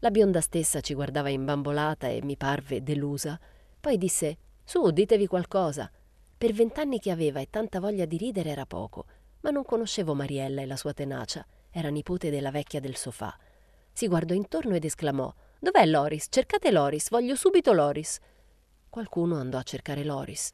La 0.00 0.10
bionda 0.10 0.40
stessa 0.40 0.80
ci 0.80 0.94
guardava 0.94 1.28
imbambolata 1.28 2.08
e 2.08 2.22
mi 2.22 2.38
parve 2.38 2.82
delusa. 2.82 3.38
Poi 3.78 3.98
disse: 3.98 4.38
Su, 4.64 4.90
ditevi 4.90 5.26
qualcosa. 5.26 5.90
Per 6.38 6.52
vent'anni 6.54 6.98
che 6.98 7.10
aveva 7.10 7.38
e 7.38 7.50
tanta 7.50 7.80
voglia 7.80 8.06
di 8.06 8.16
ridere 8.16 8.48
era 8.48 8.64
poco, 8.64 9.04
ma 9.40 9.50
non 9.50 9.64
conoscevo 9.64 10.14
Mariella 10.14 10.62
e 10.62 10.66
la 10.66 10.76
sua 10.76 10.92
tenacia. 10.92 11.46
Era 11.70 11.88
nipote 11.88 12.30
della 12.30 12.50
vecchia 12.50 12.80
del 12.80 12.96
sofà. 12.96 13.36
Si 13.92 14.08
guardò 14.08 14.34
intorno 14.34 14.74
ed 14.74 14.84
esclamò: 14.84 15.32
Dov'è 15.58 15.86
Loris? 15.86 16.26
Cercate 16.30 16.70
Loris, 16.70 17.10
voglio 17.10 17.34
subito 17.34 17.72
Loris. 17.72 18.18
Qualcuno 18.88 19.36
andò 19.36 19.58
a 19.58 19.62
cercare 19.62 20.04
Loris. 20.04 20.50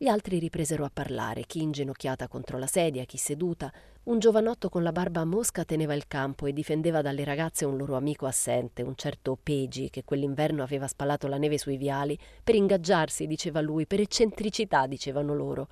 Gli 0.00 0.06
altri 0.06 0.38
ripresero 0.38 0.84
a 0.84 0.90
parlare, 0.92 1.44
chi 1.44 1.60
inginocchiata 1.60 2.28
contro 2.28 2.56
la 2.56 2.68
sedia, 2.68 3.04
chi 3.04 3.16
seduta. 3.16 3.72
Un 4.04 4.20
giovanotto 4.20 4.68
con 4.68 4.84
la 4.84 4.92
barba 4.92 5.22
a 5.22 5.24
mosca 5.24 5.64
teneva 5.64 5.92
il 5.92 6.06
campo 6.06 6.46
e 6.46 6.52
difendeva 6.52 7.02
dalle 7.02 7.24
ragazze 7.24 7.64
un 7.64 7.76
loro 7.76 7.96
amico 7.96 8.24
assente, 8.24 8.82
un 8.82 8.94
certo 8.94 9.36
Pegi, 9.42 9.90
che 9.90 10.04
quell'inverno 10.04 10.62
aveva 10.62 10.86
spalato 10.86 11.26
la 11.26 11.36
neve 11.36 11.58
sui 11.58 11.76
viali, 11.76 12.16
per 12.44 12.54
ingaggiarsi, 12.54 13.26
diceva 13.26 13.60
lui, 13.60 13.86
per 13.86 14.00
eccentricità, 14.00 14.86
dicevano 14.86 15.34
loro. 15.34 15.68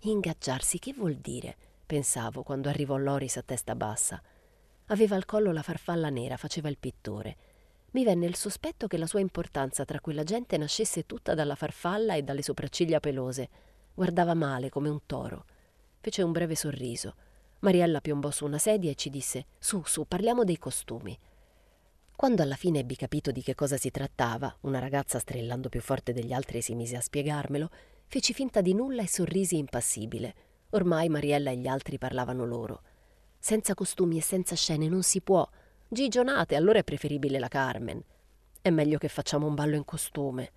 Ingaggiarsi 0.00 0.80
che 0.80 0.92
vuol 0.92 1.14
dire? 1.14 1.56
Pensavo 1.84 2.42
quando 2.42 2.68
arrivò 2.68 2.96
Loris 2.96 3.36
a 3.36 3.42
testa 3.42 3.74
bassa. 3.74 4.22
Aveva 4.86 5.16
al 5.16 5.24
collo 5.24 5.52
la 5.52 5.62
farfalla 5.62 6.10
nera, 6.10 6.36
faceva 6.36 6.68
il 6.68 6.78
pittore 6.78 7.36
mi 7.94 8.02
venne 8.02 8.26
il 8.26 8.34
sospetto 8.34 8.88
che 8.88 8.96
la 8.96 9.06
sua 9.06 9.20
importanza 9.20 9.84
tra 9.84 10.00
quella 10.00 10.24
gente 10.24 10.56
nascesse 10.56 11.06
tutta 11.06 11.32
dalla 11.34 11.54
farfalla 11.54 12.14
e 12.14 12.24
dalle 12.24 12.42
sopracciglia 12.42 12.98
pelose. 12.98 13.48
Guardava 13.94 14.34
male, 14.34 14.68
come 14.68 14.88
un 14.88 14.98
toro. 15.06 15.44
Fece 16.00 16.22
un 16.22 16.32
breve 16.32 16.56
sorriso. 16.56 17.14
Mariella 17.60 18.00
piombò 18.00 18.32
su 18.32 18.44
una 18.44 18.58
sedia 18.58 18.90
e 18.90 18.96
ci 18.96 19.10
disse: 19.10 19.46
Su, 19.60 19.82
su, 19.84 20.08
parliamo 20.08 20.42
dei 20.42 20.58
costumi. 20.58 21.16
Quando 22.16 22.42
alla 22.42 22.56
fine 22.56 22.80
ebbi 22.80 22.96
capito 22.96 23.30
di 23.30 23.42
che 23.42 23.54
cosa 23.54 23.76
si 23.76 23.92
trattava, 23.92 24.52
una 24.62 24.80
ragazza 24.80 25.20
strillando 25.20 25.68
più 25.68 25.80
forte 25.80 26.12
degli 26.12 26.32
altri 26.32 26.62
si 26.62 26.74
mise 26.74 26.96
a 26.96 27.00
spiegarmelo, 27.00 27.70
feci 28.06 28.32
finta 28.32 28.60
di 28.60 28.74
nulla 28.74 29.02
e 29.02 29.08
sorrisi 29.08 29.56
impassibile. 29.56 30.34
Ormai 30.74 31.08
Mariella 31.08 31.50
e 31.50 31.56
gli 31.56 31.66
altri 31.66 31.98
parlavano 31.98 32.44
loro. 32.44 32.82
Senza 33.38 33.74
costumi 33.74 34.18
e 34.18 34.22
senza 34.22 34.54
scene 34.54 34.88
non 34.88 35.02
si 35.02 35.20
può, 35.20 35.48
Gigionate, 35.86 36.56
allora 36.56 36.80
è 36.80 36.84
preferibile 36.84 37.38
la 37.38 37.46
Carmen. 37.46 38.02
È 38.60 38.70
meglio 38.70 38.98
che 38.98 39.06
facciamo 39.08 39.46
un 39.46 39.54
ballo 39.54 39.76
in 39.76 39.84
costume. 39.84 40.50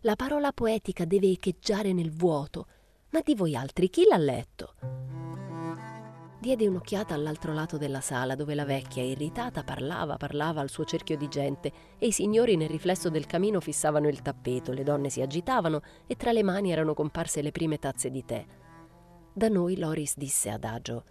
La 0.00 0.16
parola 0.16 0.52
poetica 0.52 1.06
deve 1.06 1.30
echeggiare 1.30 1.94
nel 1.94 2.10
vuoto. 2.10 2.66
Ma 3.10 3.20
di 3.24 3.34
voi 3.34 3.56
altri 3.56 3.88
chi 3.88 4.04
l'ha 4.06 4.18
letto? 4.18 4.74
Diede 6.38 6.66
un'occhiata 6.66 7.14
all'altro 7.14 7.54
lato 7.54 7.78
della 7.78 8.00
sala 8.00 8.34
dove 8.34 8.54
la 8.54 8.66
vecchia, 8.66 9.02
irritata, 9.02 9.62
parlava, 9.62 10.16
parlava 10.18 10.60
al 10.60 10.68
suo 10.68 10.84
cerchio 10.84 11.16
di 11.16 11.28
gente 11.28 11.72
e 11.98 12.08
i 12.08 12.12
signori 12.12 12.56
nel 12.56 12.68
riflesso 12.68 13.08
del 13.08 13.26
camino 13.26 13.60
fissavano 13.60 14.08
il 14.08 14.20
tappeto, 14.20 14.72
le 14.72 14.82
donne 14.82 15.08
si 15.08 15.22
agitavano 15.22 15.80
e 16.06 16.16
tra 16.16 16.32
le 16.32 16.42
mani 16.42 16.72
erano 16.72 16.92
comparse 16.92 17.40
le 17.40 17.52
prime 17.52 17.78
tazze 17.78 18.10
di 18.10 18.24
tè. 18.24 18.44
Da 19.34 19.48
noi 19.48 19.78
Loris 19.78 20.16
disse 20.16 20.50
adagio 20.50 21.04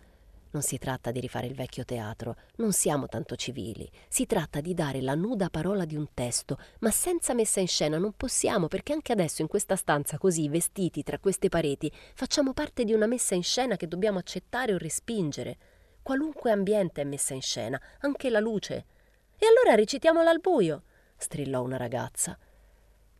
non 0.51 0.61
si 0.61 0.77
tratta 0.77 1.11
di 1.11 1.21
rifare 1.21 1.47
il 1.47 1.55
vecchio 1.55 1.85
teatro, 1.85 2.35
non 2.57 2.73
siamo 2.73 3.07
tanto 3.07 3.37
civili, 3.37 3.89
si 4.09 4.25
tratta 4.25 4.59
di 4.59 4.73
dare 4.73 5.01
la 5.01 5.15
nuda 5.15 5.49
parola 5.49 5.85
di 5.85 5.95
un 5.95 6.07
testo, 6.13 6.57
ma 6.79 6.91
senza 6.91 7.33
messa 7.33 7.61
in 7.61 7.67
scena 7.67 7.97
non 7.97 8.11
possiamo 8.17 8.67
perché 8.67 8.91
anche 8.91 9.13
adesso 9.13 9.41
in 9.41 9.47
questa 9.47 9.77
stanza 9.77 10.17
così, 10.17 10.49
vestiti 10.49 11.03
tra 11.03 11.19
queste 11.19 11.47
pareti, 11.47 11.89
facciamo 12.13 12.51
parte 12.51 12.83
di 12.83 12.91
una 12.91 13.05
messa 13.05 13.33
in 13.33 13.43
scena 13.43 13.77
che 13.77 13.87
dobbiamo 13.87 14.19
accettare 14.19 14.73
o 14.73 14.77
respingere. 14.77 15.57
Qualunque 16.01 16.51
ambiente 16.51 16.99
è 16.99 17.05
messa 17.05 17.33
in 17.33 17.41
scena, 17.41 17.81
anche 17.99 18.29
la 18.29 18.39
luce. 18.41 18.85
E 19.37 19.45
allora 19.47 19.75
recitiamola 19.75 20.29
al 20.29 20.41
buio, 20.41 20.83
strillò 21.15 21.61
una 21.61 21.77
ragazza. 21.77 22.37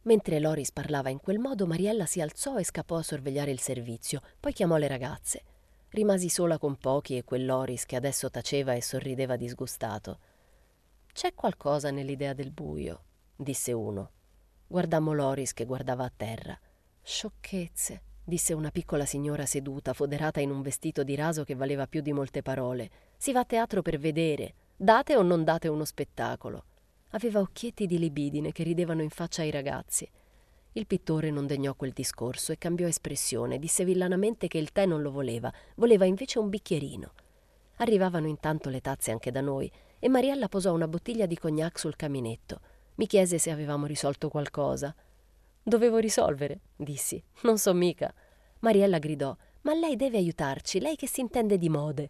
Mentre 0.04 0.40
Loris 0.40 0.72
parlava 0.72 1.10
in 1.10 1.20
quel 1.20 1.38
modo, 1.38 1.68
Mariella 1.68 2.06
si 2.06 2.22
alzò 2.22 2.58
e 2.58 2.64
scappò 2.64 2.98
a 2.98 3.04
sorvegliare 3.04 3.52
il 3.52 3.60
servizio, 3.60 4.22
poi 4.40 4.52
chiamò 4.52 4.78
le 4.78 4.88
ragazze. 4.88 5.44
Rimasi 5.90 6.30
sola 6.30 6.58
con 6.58 6.78
pochi 6.78 7.18
e 7.18 7.24
quell'Oris 7.24 7.86
che 7.86 7.98
adesso 7.98 8.30
taceva 8.32 8.74
e 8.74 8.82
sorrideva 8.82 9.36
disgustato. 9.36 10.20
C'è 11.14 11.34
qualcosa 11.36 11.92
nell'idea 11.92 12.34
del 12.34 12.52
buio, 12.52 13.04
disse 13.36 13.74
uno. 13.74 14.12
Guardammo 14.66 15.14
Loris 15.14 15.54
che 15.54 15.66
guardava 15.66 16.06
a 16.06 16.14
terra. 16.16 16.58
Sciocchezze, 17.04 18.02
disse 18.24 18.54
una 18.54 18.72
piccola 18.72 19.06
signora 19.06 19.46
seduta, 19.46 19.94
foderata 19.94 20.40
in 20.40 20.50
un 20.50 20.62
vestito 20.62 21.04
di 21.04 21.14
raso 21.14 21.44
che 21.44 21.54
valeva 21.54 21.86
più 21.86 22.02
di 22.02 22.14
molte 22.14 22.42
parole. 22.42 22.90
Si 23.18 23.32
va 23.34 23.42
a 23.42 23.46
teatro 23.46 23.82
per 23.82 24.00
vedere. 24.00 24.54
Date 24.76 25.16
o 25.16 25.22
non 25.22 25.44
date 25.44 25.68
uno 25.68 25.86
spettacolo. 25.86 26.64
Aveva 27.12 27.40
occhietti 27.40 27.86
di 27.86 28.00
libidine 28.00 28.52
che 28.52 28.64
ridevano 28.64 29.02
in 29.02 29.10
faccia 29.10 29.42
ai 29.42 29.52
ragazzi. 29.52 30.10
Il 30.74 30.88
pittore 30.88 31.30
non 31.30 31.46
degnò 31.46 31.76
quel 31.76 31.92
discorso 31.92 32.54
e 32.54 32.58
cambiò 32.58 32.88
espressione, 32.88 33.60
disse 33.60 33.84
villanamente 33.84 34.48
che 34.48 34.58
il 34.58 34.72
tè 34.72 34.86
non 34.86 35.02
lo 35.02 35.12
voleva, 35.12 35.52
voleva 35.76 36.06
invece 36.06 36.40
un 36.40 36.48
bicchierino. 36.48 37.12
Arrivavano 37.78 38.28
intanto 38.28 38.70
le 38.70 38.80
tazze 38.80 39.12
anche 39.12 39.32
da 39.32 39.42
noi 39.42 39.70
e 40.00 40.08
Mariella 40.08 40.48
posò 40.48 40.74
una 40.74 40.88
bottiglia 40.88 41.26
di 41.26 41.38
cognac 41.38 41.78
sul 41.78 41.98
caminetto. 41.98 42.62
Mi 42.96 43.08
chiese 43.08 43.38
se 43.40 43.52
avevamo 43.52 43.86
risolto 43.86 44.30
qualcosa. 44.30 44.96
Dovevo 45.62 45.98
risolvere, 45.98 46.62
dissi. 46.78 47.22
Non 47.42 47.58
so 47.58 47.74
mica. 47.74 48.14
Mariella 48.60 49.00
gridò: 49.00 49.36
Ma 49.62 49.74
lei 49.74 49.98
deve 49.98 50.18
aiutarci, 50.18 50.80
lei 50.80 50.96
che 50.96 51.08
si 51.08 51.20
intende 51.20 51.58
di 51.58 51.68
mode. 51.68 52.10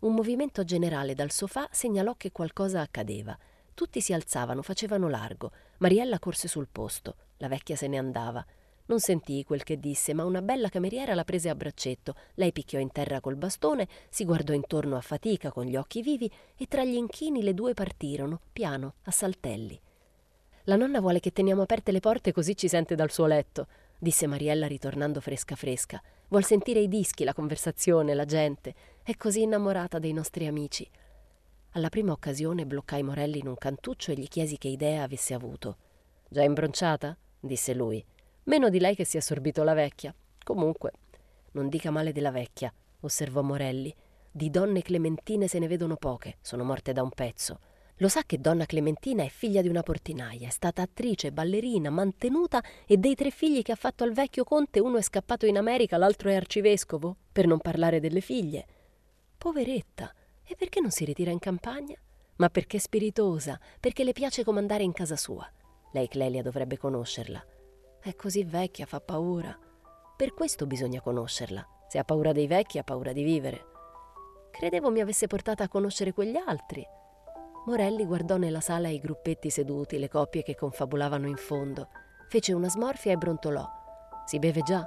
Un 0.00 0.12
movimento 0.12 0.64
generale 0.64 1.14
dal 1.14 1.30
sofà 1.30 1.68
segnalò 1.70 2.14
che 2.16 2.32
qualcosa 2.32 2.80
accadeva. 2.80 3.38
Tutti 3.74 4.00
si 4.00 4.12
alzavano, 4.12 4.62
facevano 4.62 5.08
largo. 5.08 5.50
Mariella 5.78 6.20
corse 6.20 6.46
sul 6.46 6.68
posto. 6.70 7.16
La 7.38 7.48
vecchia 7.48 7.74
se 7.74 7.88
ne 7.88 7.98
andava. 7.98 8.44
Non 8.86 9.00
sentii 9.00 9.44
quel 9.44 9.64
che 9.64 9.80
disse, 9.80 10.14
ma 10.14 10.24
una 10.24 10.42
bella 10.42 10.68
cameriera 10.68 11.14
la 11.14 11.24
prese 11.24 11.48
a 11.48 11.56
braccetto. 11.56 12.14
Lei 12.34 12.52
picchiò 12.52 12.78
in 12.78 12.92
terra 12.92 13.20
col 13.20 13.34
bastone, 13.34 13.88
si 14.10 14.24
guardò 14.24 14.52
intorno 14.52 14.96
a 14.96 15.00
fatica 15.00 15.50
con 15.50 15.64
gli 15.64 15.74
occhi 15.74 16.02
vivi 16.02 16.30
e 16.56 16.66
tra 16.66 16.84
gli 16.84 16.94
inchini 16.94 17.42
le 17.42 17.52
due 17.54 17.74
partirono, 17.74 18.40
piano, 18.52 18.94
a 19.04 19.10
saltelli. 19.10 19.80
La 20.64 20.76
nonna 20.76 21.00
vuole 21.00 21.18
che 21.18 21.32
teniamo 21.32 21.62
aperte 21.62 21.92
le 21.92 22.00
porte 22.00 22.32
così 22.32 22.56
ci 22.56 22.68
sente 22.68 22.94
dal 22.94 23.10
suo 23.10 23.26
letto, 23.26 23.66
disse 23.98 24.26
Mariella 24.26 24.66
ritornando 24.66 25.20
fresca 25.20 25.56
fresca. 25.56 26.00
Vuol 26.28 26.44
sentire 26.44 26.80
i 26.80 26.88
dischi, 26.88 27.24
la 27.24 27.34
conversazione, 27.34 28.14
la 28.14 28.24
gente. 28.24 28.74
È 29.02 29.16
così 29.16 29.42
innamorata 29.42 29.98
dei 29.98 30.12
nostri 30.12 30.46
amici. 30.46 30.88
Alla 31.76 31.88
prima 31.88 32.12
occasione 32.12 32.66
bloccai 32.66 33.02
Morelli 33.02 33.40
in 33.40 33.48
un 33.48 33.56
cantuccio 33.56 34.12
e 34.12 34.14
gli 34.14 34.28
chiesi 34.28 34.58
che 34.58 34.68
idea 34.68 35.02
avesse 35.02 35.34
avuto. 35.34 35.76
Già 36.28 36.44
imbronciata? 36.44 37.16
disse 37.40 37.74
lui. 37.74 38.04
Meno 38.44 38.68
di 38.68 38.78
lei 38.78 38.94
che 38.94 39.04
si 39.04 39.16
è 39.16 39.18
assorbito 39.18 39.64
la 39.64 39.74
vecchia. 39.74 40.14
Comunque, 40.44 40.92
non 41.52 41.68
dica 41.68 41.90
male 41.90 42.12
della 42.12 42.30
vecchia, 42.30 42.72
osservò 43.00 43.42
Morelli. 43.42 43.92
Di 44.30 44.50
donne 44.50 44.82
clementine 44.82 45.48
se 45.48 45.58
ne 45.58 45.66
vedono 45.66 45.96
poche, 45.96 46.36
sono 46.42 46.62
morte 46.62 46.92
da 46.92 47.02
un 47.02 47.10
pezzo. 47.10 47.58
Lo 47.96 48.08
sa 48.08 48.22
che 48.22 48.38
donna 48.38 48.66
Clementina 48.66 49.24
è 49.24 49.28
figlia 49.28 49.60
di 49.60 49.68
una 49.68 49.82
portinaia, 49.82 50.46
è 50.46 50.50
stata 50.52 50.80
attrice, 50.80 51.32
ballerina, 51.32 51.90
mantenuta 51.90 52.62
e 52.86 52.98
dei 52.98 53.16
tre 53.16 53.30
figli 53.30 53.62
che 53.62 53.72
ha 53.72 53.76
fatto 53.76 54.04
al 54.04 54.12
vecchio 54.12 54.44
conte 54.44 54.78
uno 54.78 54.98
è 54.98 55.02
scappato 55.02 55.44
in 55.44 55.56
America, 55.56 55.96
l'altro 55.96 56.30
è 56.30 56.36
arcivescovo, 56.36 57.16
per 57.32 57.48
non 57.48 57.58
parlare 57.58 57.98
delle 57.98 58.20
figlie. 58.20 58.64
Poveretta, 59.36 60.12
e 60.46 60.54
perché 60.56 60.80
non 60.80 60.90
si 60.90 61.04
ritira 61.04 61.30
in 61.30 61.38
campagna? 61.38 61.96
Ma 62.36 62.48
perché 62.48 62.76
è 62.76 62.80
spiritosa, 62.80 63.58
perché 63.80 64.04
le 64.04 64.12
piace 64.12 64.44
comandare 64.44 64.82
in 64.82 64.92
casa 64.92 65.16
sua. 65.16 65.50
Lei 65.92 66.08
Clelia 66.08 66.42
dovrebbe 66.42 66.76
conoscerla. 66.76 67.44
È 68.00 68.14
così 68.14 68.44
vecchia, 68.44 68.86
fa 68.86 69.00
paura. 69.00 69.56
Per 70.16 70.34
questo 70.34 70.66
bisogna 70.66 71.00
conoscerla. 71.00 71.66
Se 71.88 71.98
ha 71.98 72.04
paura 72.04 72.32
dei 72.32 72.46
vecchi, 72.46 72.78
ha 72.78 72.84
paura 72.84 73.12
di 73.12 73.22
vivere. 73.22 73.64
Credevo 74.50 74.90
mi 74.90 75.00
avesse 75.00 75.26
portata 75.26 75.64
a 75.64 75.68
conoscere 75.68 76.12
quegli 76.12 76.36
altri. 76.36 76.84
Morelli 77.66 78.04
guardò 78.04 78.36
nella 78.36 78.60
sala 78.60 78.88
i 78.88 78.98
gruppetti 78.98 79.48
seduti, 79.50 79.98
le 79.98 80.08
coppie 80.08 80.42
che 80.42 80.54
confabulavano 80.54 81.28
in 81.28 81.36
fondo. 81.36 81.88
Fece 82.28 82.52
una 82.52 82.68
smorfia 82.68 83.12
e 83.12 83.16
brontolò. 83.16 83.66
Si 84.26 84.38
beve 84.38 84.62
già? 84.62 84.86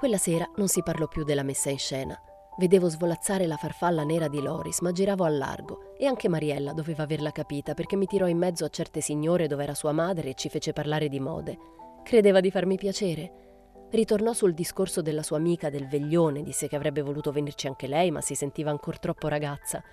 Quella 0.00 0.16
sera 0.16 0.50
non 0.56 0.66
si 0.66 0.82
parlò 0.82 1.08
più 1.08 1.24
della 1.24 1.42
messa 1.42 1.68
in 1.68 1.76
scena. 1.76 2.18
Vedevo 2.56 2.88
svolazzare 2.88 3.46
la 3.46 3.58
farfalla 3.58 4.02
nera 4.02 4.28
di 4.28 4.40
Loris, 4.40 4.80
ma 4.80 4.92
giravo 4.92 5.24
al 5.24 5.36
largo 5.36 5.94
e 5.98 6.06
anche 6.06 6.26
Mariella 6.26 6.72
doveva 6.72 7.02
averla 7.02 7.32
capita 7.32 7.74
perché 7.74 7.96
mi 7.96 8.06
tirò 8.06 8.26
in 8.26 8.38
mezzo 8.38 8.64
a 8.64 8.70
certe 8.70 9.02
signore 9.02 9.46
dove 9.46 9.62
era 9.62 9.74
sua 9.74 9.92
madre 9.92 10.30
e 10.30 10.34
ci 10.36 10.48
fece 10.48 10.72
parlare 10.72 11.10
di 11.10 11.20
mode. 11.20 11.58
Credeva 12.02 12.40
di 12.40 12.50
farmi 12.50 12.78
piacere. 12.78 13.88
Ritornò 13.90 14.32
sul 14.32 14.54
discorso 14.54 15.02
della 15.02 15.22
sua 15.22 15.36
amica 15.36 15.68
del 15.68 15.86
veglione, 15.86 16.42
disse 16.42 16.66
che 16.66 16.76
avrebbe 16.76 17.02
voluto 17.02 17.30
venirci 17.30 17.66
anche 17.66 17.86
lei, 17.86 18.10
ma 18.10 18.22
si 18.22 18.34
sentiva 18.34 18.70
ancora 18.70 18.96
troppo 18.96 19.28
ragazza. 19.28 19.84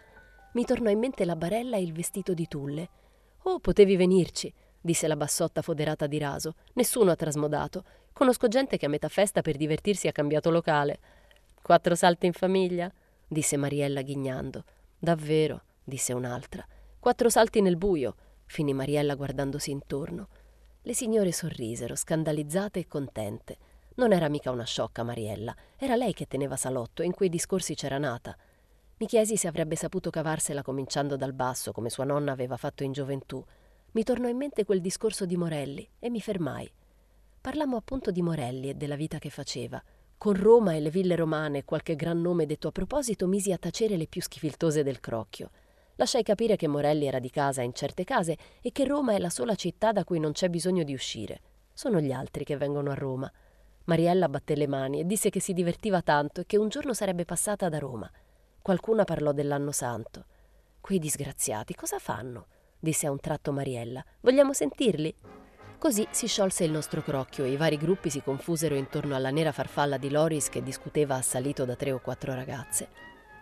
Mi 0.53 0.63
tornò 0.63 0.89
in 0.89 0.99
mente 0.99 1.25
la 1.25 1.35
barella 1.35 1.75
e 1.75 1.81
il 1.81 1.91
vestito 1.91 2.33
di 2.33 2.47
tulle. 2.47 2.89
Oh, 3.43 3.59
potevi 3.59 3.97
venirci, 3.97 4.53
disse 4.81 5.07
la 5.07 5.15
bassotta 5.15 5.61
foderata 5.61 6.07
di 6.07 6.17
raso. 6.17 6.55
Nessuno 6.73 7.11
ha 7.11 7.15
trasmodato. 7.15 7.83
Conosco 8.13 8.47
gente 8.47 8.77
che 8.77 8.85
a 8.85 8.89
metà 8.89 9.07
festa 9.09 9.41
per 9.41 9.57
divertirsi 9.57 10.07
ha 10.07 10.11
cambiato 10.11 10.49
locale. 10.49 10.99
Quattro 11.61 11.95
salti 11.95 12.25
in 12.25 12.33
famiglia? 12.33 12.91
disse 13.27 13.57
Mariella 13.57 14.01
ghignando. 14.01 14.63
Davvero, 14.97 15.63
disse 15.83 16.13
un'altra. 16.13 16.65
Quattro 16.99 17.29
salti 17.29 17.61
nel 17.61 17.77
buio, 17.77 18.15
finì 18.45 18.73
Mariella 18.73 19.15
guardandosi 19.15 19.71
intorno. 19.71 20.29
Le 20.81 20.93
signore 20.93 21.31
sorrisero, 21.31 21.95
scandalizzate 21.95 22.79
e 22.79 22.87
contente. 22.87 23.57
Non 23.95 24.13
era 24.13 24.29
mica 24.29 24.51
una 24.51 24.63
sciocca 24.63 25.03
Mariella, 25.03 25.55
era 25.75 25.95
lei 25.95 26.13
che 26.13 26.27
teneva 26.27 26.55
salotto 26.55 27.01
e 27.01 27.05
in 27.05 27.13
quei 27.13 27.29
discorsi 27.29 27.75
c'era 27.75 27.97
nata. 27.97 28.37
Mi 28.99 29.05
chiesi 29.05 29.37
se 29.37 29.47
avrebbe 29.47 29.75
saputo 29.75 30.09
cavarsela 30.09 30.63
cominciando 30.63 31.15
dal 31.15 31.33
basso, 31.33 31.71
come 31.71 31.89
sua 31.89 32.03
nonna 32.03 32.31
aveva 32.31 32.57
fatto 32.57 32.83
in 32.83 32.93
gioventù. 32.93 33.43
Mi 33.97 34.03
tornò 34.03 34.27
in 34.27 34.37
mente 34.37 34.63
quel 34.63 34.79
discorso 34.79 35.25
di 35.25 35.37
Morelli 35.37 35.89
e 35.97 36.11
mi 36.11 36.21
fermai. 36.21 36.71
Parlammo 37.41 37.77
appunto 37.77 38.11
di 38.11 38.21
Morelli 38.21 38.69
e 38.69 38.75
della 38.75 38.95
vita 38.95 39.17
che 39.17 39.31
faceva. 39.31 39.81
Con 40.19 40.35
Roma 40.35 40.75
e 40.75 40.79
le 40.79 40.91
ville 40.91 41.15
romane 41.15 41.65
qualche 41.65 41.95
gran 41.95 42.21
nome 42.21 42.45
detto 42.45 42.67
a 42.67 42.71
proposito 42.71 43.25
misi 43.25 43.51
a 43.51 43.57
tacere 43.57 43.97
le 43.97 44.05
più 44.05 44.21
schifiltose 44.21 44.83
del 44.83 44.99
crocchio. 44.99 45.49
Lasciai 45.95 46.21
capire 46.21 46.57
che 46.57 46.67
Morelli 46.67 47.07
era 47.07 47.17
di 47.17 47.31
casa 47.31 47.63
in 47.63 47.73
certe 47.73 48.03
case 48.03 48.37
e 48.61 48.71
che 48.71 48.85
Roma 48.85 49.13
è 49.13 49.17
la 49.17 49.31
sola 49.31 49.55
città 49.55 49.91
da 49.91 50.03
cui 50.03 50.19
non 50.19 50.31
c'è 50.31 50.47
bisogno 50.49 50.83
di 50.83 50.93
uscire. 50.93 51.41
Sono 51.73 51.99
gli 51.99 52.11
altri 52.11 52.43
che 52.43 52.55
vengono 52.55 52.91
a 52.91 52.93
Roma. 52.93 53.31
Mariella 53.85 54.29
batté 54.29 54.55
le 54.55 54.67
mani 54.67 54.99
e 54.99 55.07
disse 55.07 55.31
che 55.31 55.39
si 55.39 55.53
divertiva 55.53 56.03
tanto 56.03 56.41
e 56.41 56.45
che 56.45 56.57
un 56.57 56.69
giorno 56.69 56.93
sarebbe 56.93 57.25
passata 57.25 57.67
da 57.67 57.79
Roma. 57.79 58.07
Qualcuna 58.61 59.05
parlò 59.05 59.31
dell'anno 59.31 59.71
santo. 59.71 60.25
Quei 60.81 60.99
disgraziati 60.99 61.73
cosa 61.73 61.97
fanno? 61.97 62.45
Disse 62.79 63.07
a 63.07 63.11
un 63.11 63.19
tratto 63.19 63.51
Mariella. 63.51 64.03
Vogliamo 64.21 64.53
sentirli? 64.53 65.13
Così 65.79 66.07
si 66.09 66.27
sciolse 66.27 66.63
il 66.63 66.71
nostro 66.71 67.01
crocchio 67.01 67.45
e 67.45 67.51
i 67.51 67.57
vari 67.57 67.77
gruppi 67.77 68.09
si 68.09 68.21
confusero 68.21 68.75
intorno 68.75 69.15
alla 69.15 69.29
nera 69.29 69.51
farfalla 69.51 69.97
di 69.97 70.09
Loris 70.09 70.49
che 70.49 70.63
discuteva 70.63 71.15
assalito 71.15 71.65
da 71.65 71.75
tre 71.75 71.91
o 71.91 71.99
quattro 71.99 72.33
ragazze. 72.33 72.89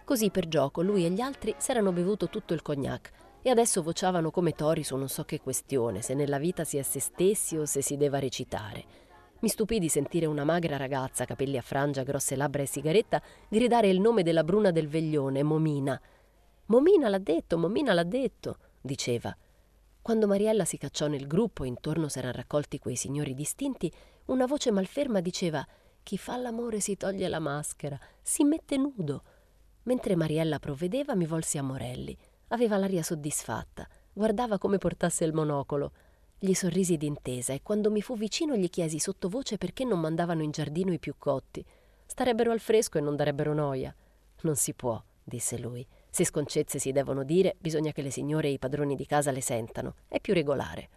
Così 0.04 0.30
per 0.30 0.48
gioco 0.48 0.82
lui 0.82 1.06
e 1.06 1.10
gli 1.10 1.22
altri 1.22 1.56
s'erano 1.58 1.92
bevuto 1.92 2.28
tutto 2.30 2.54
il 2.54 2.62
cognac 2.62 3.12
e 3.42 3.50
adesso 3.50 3.82
vociavano 3.82 4.32
come 4.32 4.54
tori 4.54 4.84
su 4.84 4.96
non 4.96 5.08
so 5.08 5.24
che 5.24 5.40
questione, 5.40 6.02
se 6.02 6.14
nella 6.14 6.38
vita 6.38 6.64
si 6.64 6.78
è 6.78 6.82
se 6.82 7.00
stessi 7.00 7.56
o 7.58 7.66
se 7.66 7.82
si 7.82 7.96
deva 7.96 8.20
recitare. 8.20 8.84
Mi 9.40 9.50
stupì 9.50 9.80
di 9.80 9.90
sentire 9.90 10.26
una 10.26 10.44
magra 10.44 10.78
ragazza, 10.78 11.26
capelli 11.26 11.58
a 11.58 11.62
frangia, 11.62 12.04
grosse 12.04 12.36
labbra 12.36 12.64
e 12.64 12.66
sigaretta, 12.66 13.22
gridare 13.48 13.88
il 13.88 14.02
nome 14.02 14.24
della 14.24 14.44
bruna 14.44 14.72
del 14.72 14.88
veglione, 14.88 15.44
Momina. 15.44 16.00
Momina 16.66 17.08
l'ha 17.08 17.20
detto, 17.20 17.58
Momina 17.58 17.94
l'ha 17.94 18.04
detto, 18.04 18.58
diceva. 18.86 19.36
Quando 20.02 20.28
Mariella 20.28 20.66
si 20.66 20.78
cacciò 20.78 21.08
nel 21.08 21.26
gruppo 21.26 21.64
e 21.64 21.68
intorno 21.68 22.08
s'erano 22.08 22.34
raccolti 22.34 22.78
quei 22.78 22.96
signori 22.96 23.34
distinti, 23.34 23.92
una 24.26 24.46
voce 24.46 24.72
malferma 24.72 25.20
diceva 25.20 25.68
Chi 26.04 26.18
fa 26.18 26.38
l'amore 26.38 26.80
si 26.80 26.96
toglie 26.96 27.28
la 27.28 27.40
maschera, 27.40 28.00
si 28.22 28.44
mette 28.44 28.78
nudo. 28.78 29.24
Mentre 29.84 30.16
Mariella 30.16 30.60
provvedeva 30.60 31.16
mi 31.16 31.26
volsi 31.26 31.58
a 31.58 31.64
Morelli. 31.64 32.16
Aveva 32.50 32.78
l'aria 32.78 33.02
soddisfatta, 33.02 33.88
guardava 34.14 34.60
come 34.60 34.78
portasse 34.78 35.26
il 35.26 35.34
monocolo. 35.34 35.92
Gli 36.38 36.54
sorrisi 36.54 36.98
d'intesa 36.98 37.54
e 37.54 37.64
quando 37.64 37.90
mi 37.90 38.02
fu 38.02 38.16
vicino 38.16 38.56
gli 38.56 38.70
chiesi 38.70 39.00
sottovoce 39.00 39.58
perché 39.58 39.84
non 39.84 40.00
mandavano 40.00 40.44
in 40.44 40.52
giardino 40.52 40.94
i 40.94 41.00
più 41.00 41.16
cotti. 41.18 41.66
Starebbero 42.06 42.52
al 42.52 42.60
fresco 42.60 43.00
e 43.00 43.02
non 43.02 43.16
darebbero 43.16 43.54
noia. 43.56 43.96
Non 44.42 44.56
si 44.56 44.76
può, 44.76 45.02
disse 45.24 45.58
lui. 45.58 45.86
Se 46.16 46.24
sconcezze 46.24 46.80
si 46.80 46.94
devono 46.94 47.26
dire, 47.26 47.58
bisogna 47.60 47.92
che 47.92 48.02
le 48.02 48.10
signore 48.10 48.48
e 48.48 48.52
i 48.52 48.58
padroni 48.58 48.96
di 48.96 49.06
casa 49.06 49.32
le 49.32 49.42
sentano. 49.42 49.96
È 50.08 50.22
più 50.22 50.34
regolare. 50.34 50.88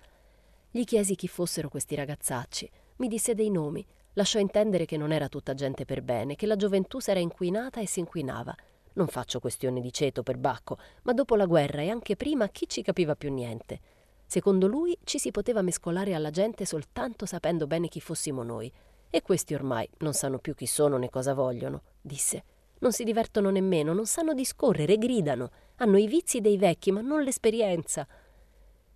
Gli 0.71 0.85
chiesi 0.85 1.17
chi 1.17 1.27
fossero 1.27 1.69
questi 1.69 1.97
ragazzacci. 1.97 2.71
Mi 2.99 3.09
disse 3.09 3.35
dei 3.35 3.51
nomi. 3.51 3.85
Lasciò 4.13 4.39
intendere 4.39 4.85
che 4.85 4.97
non 4.97 5.11
era 5.11 5.27
tutta 5.29 5.55
gente 5.55 5.85
per 5.85 6.03
bene, 6.03 6.37
che 6.37 6.47
la 6.47 6.55
gioventù 6.55 7.01
s'era 7.01 7.19
inquinata 7.19 7.81
e 7.81 7.89
si 7.89 7.99
inquinava. 7.99 8.55
Non 8.93 9.09
faccio 9.09 9.41
questione 9.41 9.81
di 9.81 9.93
ceto 9.93 10.23
per 10.23 10.39
Bacco, 10.39 10.79
ma 11.03 11.13
dopo 11.13 11.35
la 11.35 11.47
guerra 11.47 11.83
e 11.83 11.91
anche 11.91 12.15
prima 12.15 12.47
chi 12.47 12.69
ci 12.69 12.83
capiva 12.83 13.17
più 13.17 13.33
niente? 13.33 13.81
Secondo 14.25 14.69
lui 14.69 14.97
ci 15.03 15.19
si 15.19 15.33
poteva 15.33 15.63
mescolare 15.63 16.15
alla 16.15 16.31
gente 16.31 16.65
soltanto 16.65 17.27
sapendo 17.27 17.67
bene 17.67 17.89
chi 17.89 18.01
fossimo 18.01 18.45
noi. 18.45 18.73
E 19.11 19.23
questi 19.23 19.53
ormai 19.53 19.91
non 19.99 20.13
sanno 20.13 20.39
più 20.39 20.55
chi 20.55 20.67
sono 20.67 20.97
né 20.97 21.11
cosa 21.11 21.35
vogliono, 21.35 21.83
disse. 22.01 22.45
Non 22.81 22.93
si 22.93 23.05
divertono 23.05 23.51
nemmeno, 23.51 23.93
non 23.93 24.07
sanno 24.07 24.35
discorrere, 24.35 24.99
gridano. 24.99 25.51
Hanno 25.77 25.97
i 25.99 26.07
vizi 26.07 26.41
dei 26.41 26.57
vecchi, 26.57 26.93
ma 26.93 27.01
non 27.01 27.23
l'esperienza. 27.23 28.07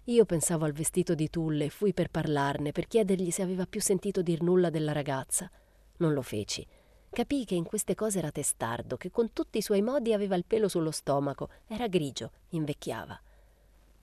Io 0.06 0.24
pensavo 0.24 0.64
al 0.64 0.72
vestito 0.72 1.14
di 1.14 1.30
Tulle 1.30 1.66
e 1.66 1.70
fui 1.70 1.92
per 1.92 2.10
parlarne, 2.10 2.72
per 2.72 2.86
chiedergli 2.86 3.30
se 3.30 3.42
aveva 3.42 3.66
più 3.66 3.80
sentito 3.80 4.22
dir 4.22 4.42
nulla 4.42 4.70
della 4.70 4.92
ragazza. 4.92 5.50
Non 5.98 6.12
lo 6.12 6.22
feci. 6.22 6.66
Capii 7.10 7.44
che 7.44 7.54
in 7.54 7.64
queste 7.64 7.94
cose 7.94 8.18
era 8.18 8.30
testardo, 8.30 8.96
che 8.96 9.10
con 9.10 9.32
tutti 9.32 9.58
i 9.58 9.62
suoi 9.62 9.82
modi 9.82 10.12
aveva 10.12 10.34
il 10.34 10.44
pelo 10.46 10.66
sullo 10.66 10.90
stomaco, 10.90 11.50
era 11.66 11.86
grigio, 11.86 12.30
invecchiava. 12.50 13.20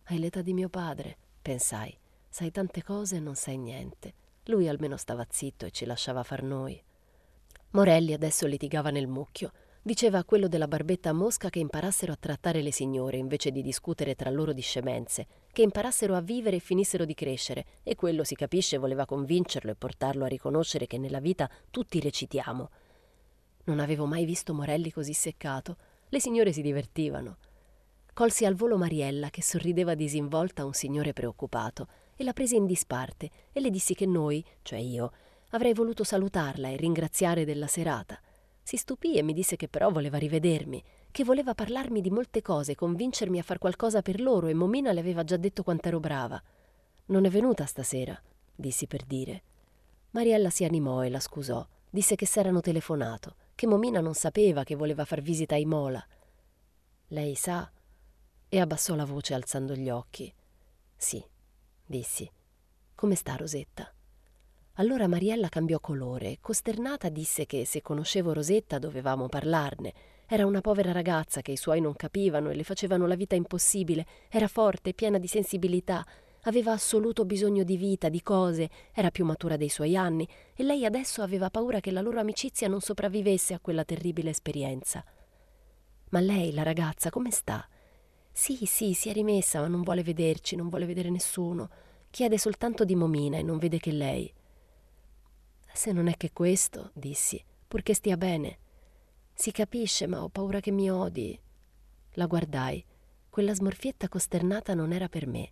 Hai 0.03 0.19
l'età 0.19 0.41
di 0.41 0.53
mio 0.53 0.69
padre, 0.69 1.17
pensai. 1.41 1.97
Sai 2.29 2.51
tante 2.51 2.83
cose 2.83 3.15
e 3.15 3.19
non 3.19 3.35
sai 3.35 3.57
niente. 3.57 4.13
Lui 4.45 4.67
almeno 4.67 4.95
stava 4.95 5.25
zitto 5.27 5.65
e 5.65 5.71
ci 5.71 5.85
lasciava 5.85 6.23
far 6.23 6.43
noi. 6.43 6.81
Morelli 7.71 8.13
adesso 8.13 8.47
litigava 8.47 8.89
nel 8.89 9.07
mucchio. 9.07 9.51
Diceva 9.89 10.19
a 10.19 10.23
quello 10.23 10.47
della 10.47 10.67
barbetta 10.67 11.09
a 11.09 11.13
mosca 11.13 11.49
che 11.49 11.57
imparassero 11.57 12.11
a 12.11 12.15
trattare 12.15 12.61
le 12.61 12.71
signore 12.71 13.17
invece 13.17 13.49
di 13.49 13.63
discutere 13.63 14.13
tra 14.13 14.29
loro 14.29 14.53
di 14.53 14.61
scemenze, 14.61 15.25
che 15.51 15.63
imparassero 15.63 16.13
a 16.13 16.21
vivere 16.21 16.57
e 16.57 16.59
finissero 16.59 17.05
di 17.05 17.15
crescere, 17.15 17.65
e 17.81 17.95
quello 17.95 18.23
si 18.23 18.35
capisce 18.35 18.77
voleva 18.77 19.07
convincerlo 19.07 19.71
e 19.71 19.75
portarlo 19.75 20.25
a 20.25 20.27
riconoscere 20.27 20.85
che 20.85 20.99
nella 20.99 21.19
vita 21.19 21.49
tutti 21.71 21.99
recitiamo. 21.99 22.69
Non 23.63 23.79
avevo 23.79 24.05
mai 24.05 24.25
visto 24.25 24.53
Morelli 24.53 24.91
così 24.91 25.13
seccato. 25.13 25.75
Le 26.09 26.21
signore 26.21 26.53
si 26.53 26.61
divertivano. 26.61 27.37
Colsi 28.13 28.45
al 28.45 28.53
volo 28.53 28.77
Mariella, 28.77 29.31
che 29.31 29.41
sorrideva 29.41 29.95
disinvolta 29.95 30.61
a 30.61 30.65
un 30.65 30.73
signore 30.73 31.13
preoccupato, 31.13 31.87
e 32.15 32.23
la 32.23 32.33
presi 32.33 32.55
in 32.55 32.67
disparte 32.67 33.31
e 33.51 33.59
le 33.59 33.71
dissi 33.71 33.95
che 33.95 34.05
noi, 34.05 34.45
cioè 34.61 34.77
io, 34.77 35.11
avrei 35.49 35.73
voluto 35.73 36.03
salutarla 36.03 36.67
e 36.67 36.75
ringraziare 36.75 37.43
della 37.43 37.65
serata. 37.65 38.21
Si 38.69 38.77
stupì 38.77 39.17
e 39.17 39.23
mi 39.23 39.33
disse 39.33 39.55
che 39.55 39.67
però 39.67 39.89
voleva 39.89 40.19
rivedermi, 40.19 40.83
che 41.09 41.23
voleva 41.23 41.55
parlarmi 41.55 42.01
di 42.01 42.11
molte 42.11 42.43
cose, 42.43 42.75
convincermi 42.75 43.39
a 43.39 43.41
far 43.41 43.57
qualcosa 43.57 44.03
per 44.03 44.21
loro 44.21 44.45
e 44.45 44.53
Momina 44.53 44.91
le 44.91 44.99
aveva 44.99 45.23
già 45.23 45.37
detto 45.37 45.63
quant'ero 45.63 45.99
brava. 45.99 46.39
Non 47.05 47.25
è 47.25 47.31
venuta 47.31 47.65
stasera, 47.65 48.15
dissi 48.53 48.85
per 48.85 49.05
dire. 49.05 49.41
Mariella 50.11 50.51
si 50.51 50.65
animò 50.65 51.03
e 51.03 51.09
la 51.09 51.19
scusò, 51.19 51.67
disse 51.89 52.13
che 52.13 52.27
s'erano 52.27 52.61
telefonato, 52.61 53.37
che 53.55 53.65
Momina 53.65 54.01
non 54.01 54.13
sapeva 54.13 54.63
che 54.63 54.75
voleva 54.75 55.03
far 55.03 55.21
visita 55.21 55.55
ai 55.55 55.65
Mola. 55.65 56.05
Lei 57.07 57.33
sa, 57.33 57.71
e 58.47 58.59
abbassò 58.59 58.93
la 58.93 59.05
voce 59.05 59.33
alzando 59.33 59.73
gli 59.73 59.89
occhi. 59.89 60.31
Sì, 60.95 61.25
dissi. 61.83 62.29
Come 62.93 63.15
sta 63.15 63.35
Rosetta? 63.35 63.91
Allora 64.79 65.09
Mariella 65.09 65.49
cambiò 65.49 65.81
colore 65.81 66.37
costernata 66.39 67.09
disse 67.09 67.45
che 67.45 67.65
se 67.65 67.81
conoscevo 67.81 68.31
Rosetta 68.31 68.79
dovevamo 68.79 69.27
parlarne. 69.27 69.93
Era 70.25 70.45
una 70.45 70.61
povera 70.61 70.93
ragazza 70.93 71.41
che 71.41 71.51
i 71.51 71.57
suoi 71.57 71.81
non 71.81 71.97
capivano 71.97 72.49
e 72.49 72.55
le 72.55 72.63
facevano 72.63 73.05
la 73.05 73.15
vita 73.15 73.35
impossibile. 73.35 74.05
Era 74.29 74.47
forte, 74.47 74.93
piena 74.93 75.17
di 75.17 75.27
sensibilità, 75.27 76.05
aveva 76.43 76.71
assoluto 76.71 77.25
bisogno 77.25 77.63
di 77.63 77.75
vita, 77.75 78.07
di 78.07 78.23
cose, 78.23 78.69
era 78.93 79.11
più 79.11 79.25
matura 79.25 79.57
dei 79.57 79.67
suoi 79.67 79.97
anni 79.97 80.25
e 80.55 80.63
lei 80.63 80.85
adesso 80.85 81.21
aveva 81.21 81.49
paura 81.49 81.81
che 81.81 81.91
la 81.91 81.99
loro 81.99 82.21
amicizia 82.21 82.69
non 82.69 82.79
sopravvivesse 82.79 83.53
a 83.53 83.59
quella 83.59 83.83
terribile 83.83 84.29
esperienza. 84.29 85.03
Ma 86.11 86.21
lei, 86.21 86.53
la 86.53 86.63
ragazza, 86.63 87.09
come 87.09 87.31
sta? 87.31 87.67
Sì, 88.31 88.65
sì, 88.65 88.93
si 88.93 89.09
è 89.09 89.11
rimessa, 89.11 89.59
ma 89.59 89.67
non 89.67 89.81
vuole 89.81 90.03
vederci, 90.03 90.55
non 90.55 90.69
vuole 90.69 90.85
vedere 90.85 91.09
nessuno. 91.09 91.69
Chiede 92.09 92.37
soltanto 92.37 92.85
di 92.85 92.95
Momina 92.95 93.37
e 93.37 93.43
non 93.43 93.57
vede 93.57 93.77
che 93.79 93.91
lei. 93.91 94.33
Se 95.73 95.91
non 95.91 96.07
è 96.07 96.17
che 96.17 96.31
questo, 96.31 96.91
dissi, 96.93 97.43
purché 97.67 97.93
stia 97.93 98.17
bene. 98.17 98.59
Si 99.33 99.51
capisce, 99.51 100.07
ma 100.07 100.23
ho 100.23 100.29
paura 100.29 100.59
che 100.59 100.71
mi 100.71 100.91
odi. 100.91 101.39
La 102.13 102.25
guardai. 102.25 102.83
Quella 103.29 103.53
smorfietta 103.53 104.09
costernata 104.09 104.73
non 104.73 104.91
era 104.91 105.07
per 105.07 105.27
me. 105.27 105.51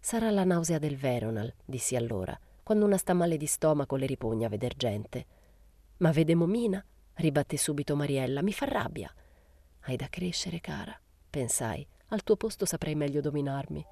Sarà 0.00 0.30
la 0.30 0.44
nausea 0.44 0.78
del 0.78 0.96
Veronal, 0.96 1.52
dissi 1.64 1.96
allora, 1.96 2.38
quando 2.62 2.84
una 2.84 2.96
sta 2.96 3.12
male 3.12 3.36
di 3.36 3.46
stomaco 3.46 3.96
le 3.96 4.06
ripugna 4.06 4.48
veder 4.48 4.74
gente. 4.76 5.26
Ma 5.98 6.10
vede 6.12 6.34
Momina? 6.34 6.82
ribatté 7.14 7.56
subito 7.56 7.96
Mariella, 7.96 8.42
mi 8.42 8.52
fa 8.52 8.66
rabbia. 8.66 9.12
Hai 9.80 9.96
da 9.96 10.08
crescere, 10.08 10.60
cara, 10.60 10.98
pensai. 11.28 11.86
Al 12.08 12.22
tuo 12.22 12.36
posto 12.36 12.64
saprei 12.64 12.94
meglio 12.94 13.20
dominarmi. 13.20 13.84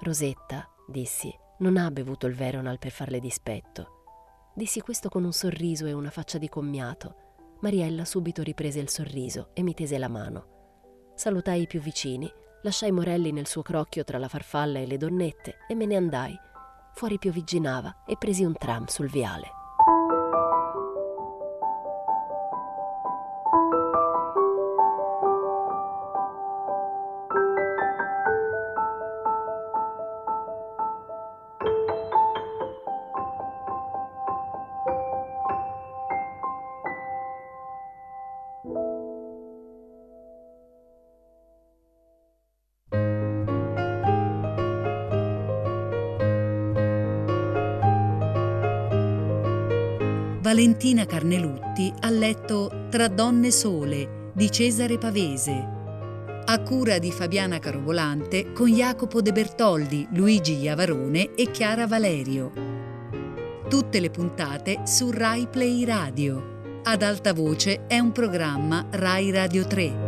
Rosetta, 0.00 0.68
dissi, 0.86 1.32
non 1.58 1.76
ha 1.76 1.90
bevuto 1.90 2.26
il 2.26 2.34
Veronal 2.34 2.78
per 2.78 2.90
farle 2.90 3.20
dispetto. 3.20 3.97
Dissi 4.58 4.80
questo 4.80 5.08
con 5.08 5.22
un 5.22 5.32
sorriso 5.32 5.86
e 5.86 5.92
una 5.92 6.10
faccia 6.10 6.36
di 6.36 6.48
commiato. 6.48 7.58
Mariella 7.60 8.04
subito 8.04 8.42
riprese 8.42 8.80
il 8.80 8.88
sorriso 8.88 9.50
e 9.54 9.62
mi 9.62 9.72
tese 9.72 9.98
la 9.98 10.08
mano. 10.08 11.12
Salutai 11.14 11.62
i 11.62 11.66
più 11.68 11.80
vicini, 11.80 12.28
lasciai 12.62 12.90
Morelli 12.90 13.30
nel 13.30 13.46
suo 13.46 13.62
crocchio 13.62 14.02
tra 14.02 14.18
la 14.18 14.26
farfalla 14.26 14.80
e 14.80 14.86
le 14.88 14.96
donnette 14.96 15.58
e 15.68 15.76
me 15.76 15.86
ne 15.86 15.94
andai. 15.94 16.36
Fuori 16.94 17.20
piovigginava 17.20 18.02
e 18.04 18.16
presi 18.16 18.42
un 18.42 18.54
tram 18.54 18.86
sul 18.86 19.08
viale. 19.08 19.57
Valentina 50.48 51.04
Carnelutti 51.04 51.92
ha 52.00 52.08
letto 52.08 52.86
Tra 52.88 53.08
donne 53.08 53.50
sole 53.50 54.30
di 54.32 54.50
Cesare 54.50 54.96
Pavese, 54.96 55.52
a 56.46 56.62
cura 56.62 56.98
di 56.98 57.12
Fabiana 57.12 57.58
Carovolante 57.58 58.52
con 58.52 58.72
Jacopo 58.72 59.20
De 59.20 59.32
Bertoldi, 59.32 60.08
Luigi 60.12 60.56
Iavarone 60.56 61.34
e 61.34 61.50
Chiara 61.50 61.86
Valerio. 61.86 62.50
Tutte 63.68 64.00
le 64.00 64.08
puntate 64.08 64.86
su 64.86 65.10
Rai 65.10 65.48
Play 65.48 65.84
Radio. 65.84 66.80
Ad 66.82 67.02
alta 67.02 67.34
voce 67.34 67.84
è 67.86 67.98
un 67.98 68.12
programma 68.12 68.86
Rai 68.88 69.30
Radio 69.30 69.66
3. 69.66 70.07